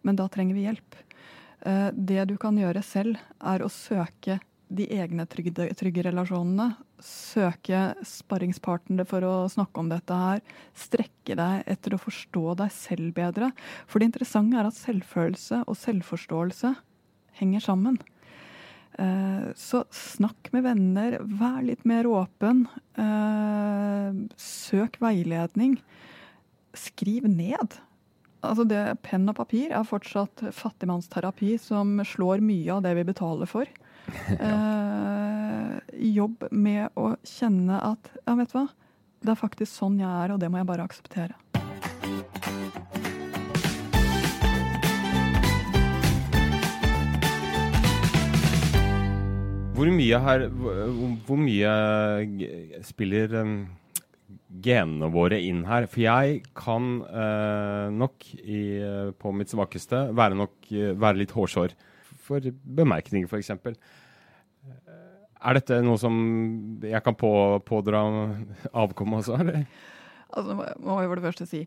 men 0.07 0.15
da 0.15 0.29
trenger 0.31 0.55
vi 0.55 0.65
hjelp. 0.69 1.01
Eh, 1.61 1.89
det 1.93 2.25
du 2.25 2.37
kan 2.37 2.57
gjøre 2.57 2.83
selv, 2.85 3.19
er 3.39 3.63
å 3.63 3.71
søke 3.71 4.39
de 4.69 4.85
egne 4.93 5.25
trygge, 5.29 5.67
trygge 5.77 6.03
relasjonene. 6.05 6.71
Søke 7.01 7.93
sparringspartnere 8.05 9.05
for 9.09 9.25
å 9.25 9.33
snakke 9.51 9.81
om 9.81 9.89
dette 9.91 10.19
her. 10.21 10.43
Strekke 10.77 11.37
deg 11.39 11.65
etter 11.69 11.95
å 11.95 12.01
forstå 12.01 12.55
deg 12.61 12.71
selv 12.75 13.15
bedre. 13.17 13.51
For 13.89 13.99
det 13.99 14.11
interessante 14.11 14.59
er 14.59 14.69
at 14.69 14.77
selvfølelse 14.77 15.63
og 15.65 15.79
selvforståelse 15.79 16.73
henger 17.41 17.65
sammen. 17.65 17.99
Eh, 18.99 19.49
så 19.57 19.83
snakk 19.95 20.51
med 20.53 20.65
venner, 20.67 21.19
vær 21.23 21.61
litt 21.65 21.85
mer 21.87 22.09
åpen. 22.09 22.65
Eh, 22.99 24.23
søk 24.37 24.99
veiledning. 25.01 25.79
Skriv 26.77 27.25
ned 27.25 27.79
Altså 28.39 28.63
det, 28.63 29.01
Penn 29.03 29.27
og 29.27 29.35
papir 29.35 29.73
er 29.75 29.83
fortsatt 29.83 30.45
fattigmannsterapi 30.55 31.57
som 31.59 31.97
slår 32.07 32.39
mye 32.39 32.77
av 32.77 32.85
det 32.85 32.93
vi 32.95 33.03
betaler 33.09 33.49
for. 33.51 33.67
eh, 34.47 35.75
jobb 36.09 36.47
med 36.51 36.89
å 36.99 37.13
kjenne 37.23 37.79
at 37.91 38.11
ja, 38.25 38.35
vet 38.39 38.53
du 38.53 38.59
hva, 38.59 38.67
det 39.23 39.33
er 39.33 39.39
faktisk 39.39 39.71
sånn 39.71 39.99
jeg 39.99 40.09
er, 40.09 40.33
og 40.33 40.39
det 40.41 40.49
må 40.51 40.61
jeg 40.61 40.69
bare 40.69 40.85
akseptere. 40.87 41.35
Hvor 49.79 49.87
mye, 49.95 50.17
her, 50.19 50.47
hvor 51.23 51.39
mye 51.39 51.73
spiller 52.83 53.37
um 53.39 53.53
genene 54.49 55.09
våre 55.13 55.39
inn 55.41 55.63
her. 55.69 55.87
For 55.89 56.03
jeg 56.03 56.41
kan 56.57 56.99
eh, 57.05 57.85
nok 57.93 58.25
i, 58.39 58.63
eh, 58.81 59.11
på 59.17 59.33
mitt 59.35 59.53
svakeste 59.53 60.09
være, 60.17 60.37
nok, 60.39 60.57
eh, 60.73 60.95
være 60.97 61.23
litt 61.23 61.35
hårsår 61.35 61.75
for 62.29 62.49
bemerkninger, 62.79 63.27
f.eks. 63.29 63.51
Er 65.39 65.55
dette 65.55 65.79
noe 65.85 65.99
som 65.99 66.15
jeg 66.83 67.03
kan 67.05 67.15
på, 67.17 67.31
pådra 67.67 68.03
avkommet 68.71 69.23
også, 69.23 69.39
eller? 69.39 69.63
Altså, 70.29 70.57
må 70.83 70.99
jeg 70.99 71.09
for 71.09 71.19
det 71.19 71.25
første 71.25 71.49
si 71.49 71.63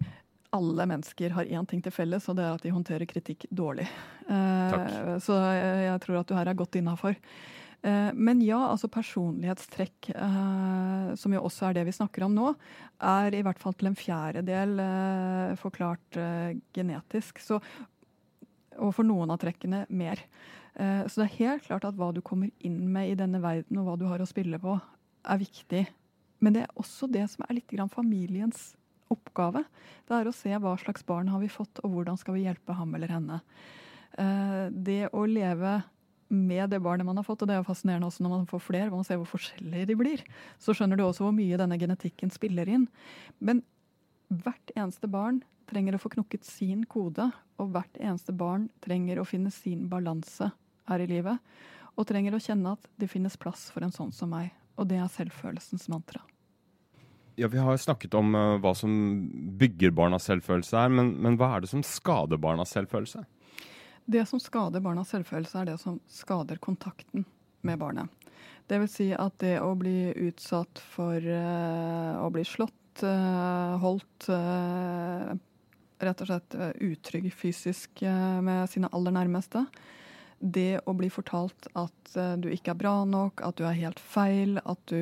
alle 0.52 0.84
mennesker 0.84 1.32
har 1.32 1.48
én 1.48 1.66
ting 1.68 1.80
til 1.80 1.94
felles, 1.94 2.26
og 2.28 2.36
det 2.36 2.44
er 2.44 2.52
at 2.52 2.64
de 2.64 2.74
håndterer 2.74 3.08
kritikk 3.08 3.46
dårlig. 3.48 3.86
Eh, 4.28 5.16
så 5.24 5.38
jeg, 5.56 6.00
tror 6.04 6.20
at 6.20 6.28
du 6.28 6.36
her 6.36 6.50
er 6.52 6.58
godt 6.58 6.76
innafor. 6.76 7.16
Eh, 7.82 8.10
men 8.14 8.42
ja, 8.46 8.60
altså 8.70 8.90
personlighetstrekk, 8.92 10.12
eh, 10.14 11.08
som 11.18 11.34
jo 11.34 11.42
også 11.42 11.68
er 11.68 11.78
det 11.78 11.86
vi 11.88 11.96
snakker 11.96 12.26
om 12.28 12.36
nå, 12.36 12.52
er 13.02 13.34
i 13.34 13.42
hvert 13.42 13.58
fall 13.58 13.74
til 13.74 13.90
en 13.90 13.98
fjerdedel 13.98 14.76
eh, 14.84 15.56
forklart 15.58 16.20
genetisk. 16.76 17.42
Så, 17.42 17.58
og 18.78 18.94
for 18.96 19.06
noen 19.06 19.32
av 19.34 19.40
trekkene 19.42 19.84
mer. 19.92 20.22
Så 20.74 21.20
det 21.20 21.26
er 21.26 21.38
helt 21.38 21.66
klart 21.66 21.84
at 21.84 21.96
hva 21.98 22.10
du 22.14 22.22
kommer 22.24 22.48
inn 22.64 22.86
med 22.92 23.10
i 23.10 23.16
denne 23.18 23.42
verden, 23.42 23.80
og 23.80 23.88
hva 23.88 23.96
du 24.00 24.06
har 24.08 24.22
å 24.22 24.28
spille 24.28 24.60
på, 24.62 24.78
er 25.28 25.42
viktig. 25.42 25.82
Men 26.42 26.56
det 26.56 26.64
er 26.64 26.78
også 26.80 27.06
det 27.12 27.26
som 27.30 27.44
er 27.46 27.58
litt 27.58 27.74
familiens 27.92 28.72
oppgave. 29.12 29.64
Det 30.08 30.16
er 30.16 30.28
å 30.28 30.34
se 30.34 30.56
hva 30.56 30.72
slags 30.80 31.04
barn 31.04 31.28
har 31.28 31.42
vi 31.42 31.52
fått, 31.52 31.82
og 31.84 31.92
hvordan 31.92 32.16
skal 32.18 32.38
vi 32.38 32.46
hjelpe 32.46 32.72
ham 32.78 32.94
eller 32.96 33.12
henne. 33.12 33.40
Det 34.72 35.02
å 35.12 35.26
leve 35.28 35.82
med 36.32 36.70
det 36.72 36.80
barnet 36.80 37.04
man 37.04 37.18
har 37.20 37.26
fått, 37.26 37.44
og 37.44 37.48
det 37.50 37.58
er 37.58 37.60
jo 37.60 37.68
fascinerende 37.68 38.08
også 38.08 38.24
når 38.24 38.32
man 38.32 38.48
får 38.48 38.64
flere, 38.64 38.88
man 38.88 39.04
ser 39.04 39.18
hvor 39.20 39.28
forskjellige 39.34 39.90
de 39.90 39.96
blir, 40.00 40.22
så 40.56 40.72
skjønner 40.72 40.96
du 40.96 41.04
også 41.04 41.26
hvor 41.26 41.34
mye 41.36 41.58
denne 41.60 41.76
genetikken 41.76 42.32
spiller 42.32 42.70
inn. 42.72 42.86
Men 43.36 43.60
hvert 44.40 44.72
eneste 44.76 45.10
barn 45.10 45.42
trenger 45.70 45.96
å 45.96 46.02
få 46.02 46.12
knukket 46.12 46.44
sin 46.46 46.84
kode, 46.90 47.30
og 47.60 47.72
hvert 47.74 48.00
eneste 48.00 48.34
barn 48.36 48.68
trenger 48.84 49.20
å 49.20 49.28
finne 49.28 49.52
sin 49.54 49.86
balanse 49.92 50.50
her 50.90 51.04
i 51.04 51.08
livet. 51.08 51.38
Og 51.96 52.08
trenger 52.08 52.34
å 52.34 52.42
kjenne 52.42 52.74
at 52.76 52.88
det 53.00 53.10
finnes 53.12 53.36
plass 53.40 53.68
for 53.72 53.84
en 53.84 53.92
sånn 53.94 54.12
som 54.16 54.32
meg. 54.32 54.52
Og 54.80 54.88
det 54.88 54.98
er 55.00 55.10
selvfølelsens 55.12 55.88
mantra. 55.92 56.22
Ja, 57.36 57.48
Vi 57.48 57.58
har 57.58 57.76
snakket 57.76 58.14
om 58.14 58.34
uh, 58.36 58.58
hva 58.60 58.74
som 58.76 58.92
bygger 59.58 59.92
barnas 59.96 60.26
selvfølelse 60.28 60.76
her, 60.76 60.92
men, 60.92 61.14
men 61.22 61.38
hva 61.40 61.54
er 61.54 61.64
det 61.64 61.70
som 61.72 61.84
skader 61.84 62.40
barnas 62.40 62.74
selvfølelse? 62.76 63.24
Det 64.04 64.24
som 64.28 64.40
skader 64.42 64.82
barnas 64.84 65.12
selvfølelse, 65.14 65.62
er 65.62 65.70
det 65.70 65.78
som 65.80 66.00
skader 66.10 66.60
kontakten 66.60 67.24
med 67.64 67.80
barnet. 67.80 68.10
Det 68.68 68.80
vil 68.82 68.90
si 68.90 69.08
at 69.16 69.38
det 69.40 69.56
å 69.62 69.72
bli 69.78 70.12
utsatt 70.26 70.80
for 70.92 71.16
uh, 71.16 72.20
å 72.20 72.28
bli 72.34 72.44
slått, 72.46 72.76
uh, 73.00 73.78
holdt 73.82 74.28
uh, 74.28 75.32
Rett 76.02 76.22
og 76.24 76.26
slett 76.26 76.54
utrygg 76.82 77.28
fysisk 77.30 78.00
med 78.02 78.66
sine 78.66 78.88
aller 78.90 79.14
nærmeste. 79.14 79.60
Det 80.42 80.80
å 80.90 80.96
bli 80.98 81.06
fortalt 81.14 81.68
at 81.78 82.16
du 82.42 82.48
ikke 82.50 82.72
er 82.72 82.80
bra 82.80 82.94
nok, 83.06 83.38
at 83.46 83.54
du 83.60 83.62
er 83.68 83.78
helt 83.78 84.02
feil, 84.02 84.56
at 84.66 84.82
du 84.90 84.98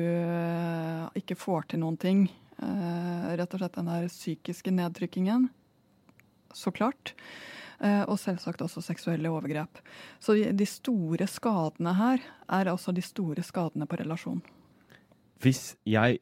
ikke 1.17 1.39
får 1.41 1.71
til 1.73 1.81
noen 1.81 1.97
ting. 1.97 2.21
Rett 2.61 3.57
og 3.57 3.63
slett 3.63 3.79
den 3.79 3.89
der 3.89 4.05
psykiske 4.13 4.75
nedtrykkingen. 4.77 5.49
Så 6.53 6.69
klart. 6.69 7.15
Eh, 7.81 8.03
og 8.05 8.19
selvsagt 8.21 8.61
også 8.61 8.83
seksuelle 8.85 9.29
overgrep. 9.33 9.79
Så 10.21 10.35
de 10.37 10.67
store 10.69 11.25
skadene 11.29 11.95
her 11.97 12.25
er 12.59 12.69
også 12.69 12.93
de 12.93 13.01
store 13.01 13.41
skadene 13.45 13.87
på 13.89 13.97
relasjon. 14.03 14.41
Hvis 15.41 15.73
jeg 15.89 16.19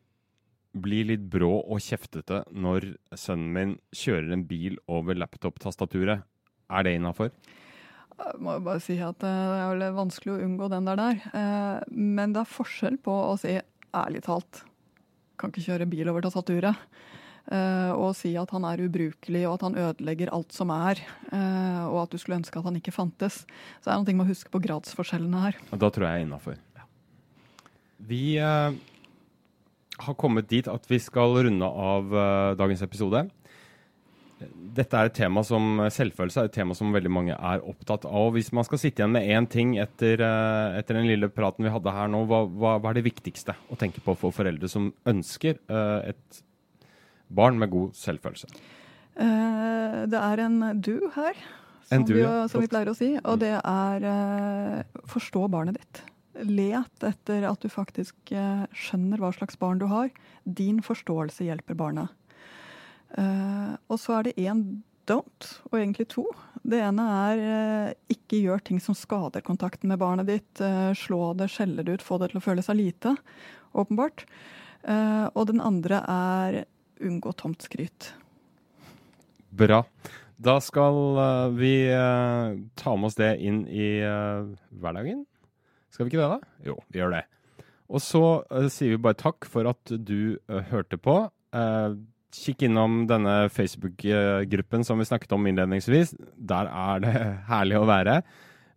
blir 0.78 1.08
litt 1.10 1.26
brå 1.32 1.52
og 1.64 1.82
kjeftete 1.82 2.44
når 2.54 2.92
sønnen 3.18 3.54
min 3.56 3.76
kjører 3.96 4.36
en 4.36 4.46
bil 4.50 4.78
over 4.92 5.18
laptop-tastaturet, 5.18 6.26
er 6.70 6.86
det 6.86 6.96
innafor? 7.00 7.32
Jeg 8.20 8.42
må 8.44 8.58
jo 8.58 8.66
bare 8.66 8.82
si 8.84 8.98
at 9.02 9.24
eh, 9.26 9.44
det 9.50 9.60
er 9.64 9.70
vel 9.72 9.96
vanskelig 9.96 10.34
å 10.34 10.42
unngå 10.46 10.68
den 10.72 10.90
der 10.90 11.00
der. 11.00 11.22
Eh, 11.40 11.94
men 11.96 12.36
det 12.36 12.44
er 12.44 12.52
forskjell 12.52 13.00
på 13.02 13.14
å 13.30 13.38
si 13.40 13.56
ærlig 13.96 14.26
talt 14.28 14.66
kan 15.40 15.54
ikke 15.54 15.70
kjøre 15.70 15.88
bil 15.90 16.12
over 16.12 16.26
tastaturet. 16.26 16.90
Uh, 17.50 17.96
og 17.96 18.12
si 18.14 18.36
at 18.38 18.52
han 18.54 18.66
er 18.68 18.84
ubrukelig 18.86 19.40
og 19.48 19.56
at 19.56 19.64
han 19.66 19.78
ødelegger 19.82 20.30
alt 20.36 20.52
som 20.54 20.70
er, 20.70 21.00
og 21.32 21.96
at 22.04 22.12
du 22.12 22.20
skulle 22.22 22.38
ønske 22.38 22.60
at 22.60 22.68
han 22.68 22.76
ikke 22.78 22.94
fantes. 22.94 23.40
Så 23.80 23.88
det 23.88 23.94
er 23.96 24.04
noe 24.04 24.18
med 24.20 24.28
å 24.28 24.30
huske 24.30 24.52
på 24.54 24.62
gradsforskjellene 24.68 25.42
her. 25.48 25.58
Da 25.72 25.90
tror 25.90 26.06
jeg 26.06 26.20
jeg 26.20 26.22
er 26.22 26.28
innafor. 26.28 26.60
Ja. 26.78 26.86
Vi 28.12 28.22
har 30.06 30.18
kommet 30.20 30.50
dit 30.50 30.68
at 30.70 30.88
vi 30.90 31.00
skal 31.02 31.38
runde 31.46 31.68
av 31.68 32.14
dagens 32.60 32.82
episode. 32.86 33.26
Dette 34.40 34.96
er 34.96 35.10
et 35.10 35.16
tema 35.18 35.44
som 35.44 35.82
selvfølelse 35.92 36.42
er 36.42 36.48
et 36.48 36.56
tema 36.56 36.76
som 36.78 36.94
veldig 36.96 37.12
mange 37.12 37.36
er 37.36 37.64
opptatt 37.68 38.06
av. 38.08 38.30
Hvis 38.38 38.54
man 38.56 38.64
skal 38.68 38.80
sitte 38.80 39.04
igjen 39.04 39.16
med 39.18 39.28
én 39.28 39.48
ting 39.52 39.74
etter, 39.82 40.24
etter, 40.24 40.96
den 40.96 41.10
lille 41.10 41.28
praten 41.34 41.68
vi 41.68 41.74
hadde 41.74 41.94
her 41.96 42.08
nå, 42.12 42.24
hva, 42.30 42.46
hva, 42.48 42.76
hva, 42.80 42.94
er 42.94 43.02
det 43.02 43.08
viktigste 43.10 43.58
å 43.68 43.80
tenke 43.80 44.04
på 44.06 44.16
for 44.20 44.36
foreldre 44.36 44.72
som 44.72 44.94
ønsker 45.10 45.60
et 45.68 46.44
barn 47.30 47.60
med 47.60 47.74
god 47.74 47.96
selvfølelse? 48.00 48.50
Uh, 49.20 50.06
det 50.08 50.20
er 50.20 50.46
en 50.46 50.60
du 50.80 51.10
her, 51.16 51.36
som, 51.90 52.06
du, 52.08 52.14
vi, 52.16 52.22
ja. 52.24 52.46
som 52.48 52.64
vi, 52.64 52.70
pleier 52.72 52.92
å 52.92 52.96
si. 52.96 53.12
Og 53.20 53.42
det 53.42 53.52
er 53.58 54.06
uh, 54.08 55.02
forstå 55.12 55.48
barnet 55.52 55.80
ditt. 55.82 56.02
Let 56.48 57.04
etter 57.04 57.46
at 57.50 57.64
du 57.64 57.70
faktisk 57.72 58.34
uh, 58.34 58.66
skjønner 58.76 59.22
hva 59.22 59.32
slags 59.36 59.60
barn 59.60 59.82
du 59.82 59.88
har. 59.92 60.12
Din 60.44 60.82
forståelse 60.86 61.48
hjelper 61.48 61.78
barna. 61.80 62.10
og 63.90 63.98
så 63.98 64.20
er 64.20 64.28
det 64.28 64.38
én 64.38 64.60
don't, 65.10 65.46
og 65.72 65.80
egentlig 65.80 66.06
to. 66.14 66.28
Det 66.62 66.78
ene 66.86 67.06
er 67.10 67.96
ikke 68.14 68.38
gjør 68.38 68.62
ting 68.62 68.78
som 68.80 68.94
skader 68.94 69.42
kontakten 69.42 69.90
med 69.90 69.98
barnet 69.98 70.28
ditt. 70.30 70.62
slå 70.94 71.34
det, 71.34 71.50
skjelle 71.50 71.82
det 71.84 71.98
ut, 71.98 72.06
få 72.06 72.20
det 72.22 72.30
til 72.30 72.38
å 72.38 72.44
føle 72.46 72.62
seg 72.62 72.78
lite, 72.78 73.16
åpenbart. 73.74 74.28
og 75.34 75.48
den 75.50 75.60
andre 75.60 76.04
er 76.06 76.60
unngå 77.02 77.34
tomt 77.34 77.66
skryt. 77.66 78.14
Bra. 79.50 79.82
Da 80.38 80.60
skal 80.62 81.02
vi 81.58 81.74
ta 82.78 82.96
med 82.96 83.10
oss 83.10 83.18
det 83.18 83.34
inn 83.42 83.66
i 83.66 83.90
hverdagen. 84.70 85.26
Skal 86.00 86.08
vi 86.08 86.14
ikke 86.14 86.22
det, 86.22 86.32
da? 86.32 86.54
Jo, 86.64 86.78
vi 86.88 87.02
gjør 87.02 87.12
det. 87.12 87.26
Og 87.92 88.00
så 88.00 88.22
sier 88.72 88.94
vi 88.94 89.02
bare 89.04 89.18
takk 89.20 89.44
for 89.52 89.68
at 89.68 89.92
du 90.08 90.38
hørte 90.70 90.96
på. 90.96 91.16
kikk 92.32 92.64
innom 92.70 93.02
denne 93.10 93.50
Facebook-gruppen 93.52 94.86
som 94.88 95.02
vi 95.02 95.10
snakket 95.10 95.36
om 95.36 95.50
innledningsvis. 95.52 96.14
Der 96.40 96.72
er 96.72 97.04
det 97.04 97.16
herlig 97.52 97.82
å 97.82 97.90
være. 97.90 98.22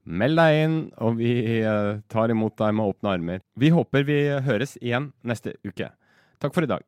Meld 0.02 0.40
deg 0.40 0.58
inn, 0.64 0.76
og 0.98 1.22
vi 1.22 1.62
tar 2.10 2.34
imot 2.34 2.58
deg 2.58 2.74
med 2.74 2.90
åpne 2.90 3.14
armer. 3.14 3.46
Vi 3.54 3.70
håper 3.70 4.02
vi 4.08 4.18
høres 4.42 4.74
igjen 4.82 5.12
neste 5.22 5.54
uke. 5.62 5.92
Takk 6.42 6.58
for 6.58 6.66
i 6.66 6.72
dag. 6.74 6.82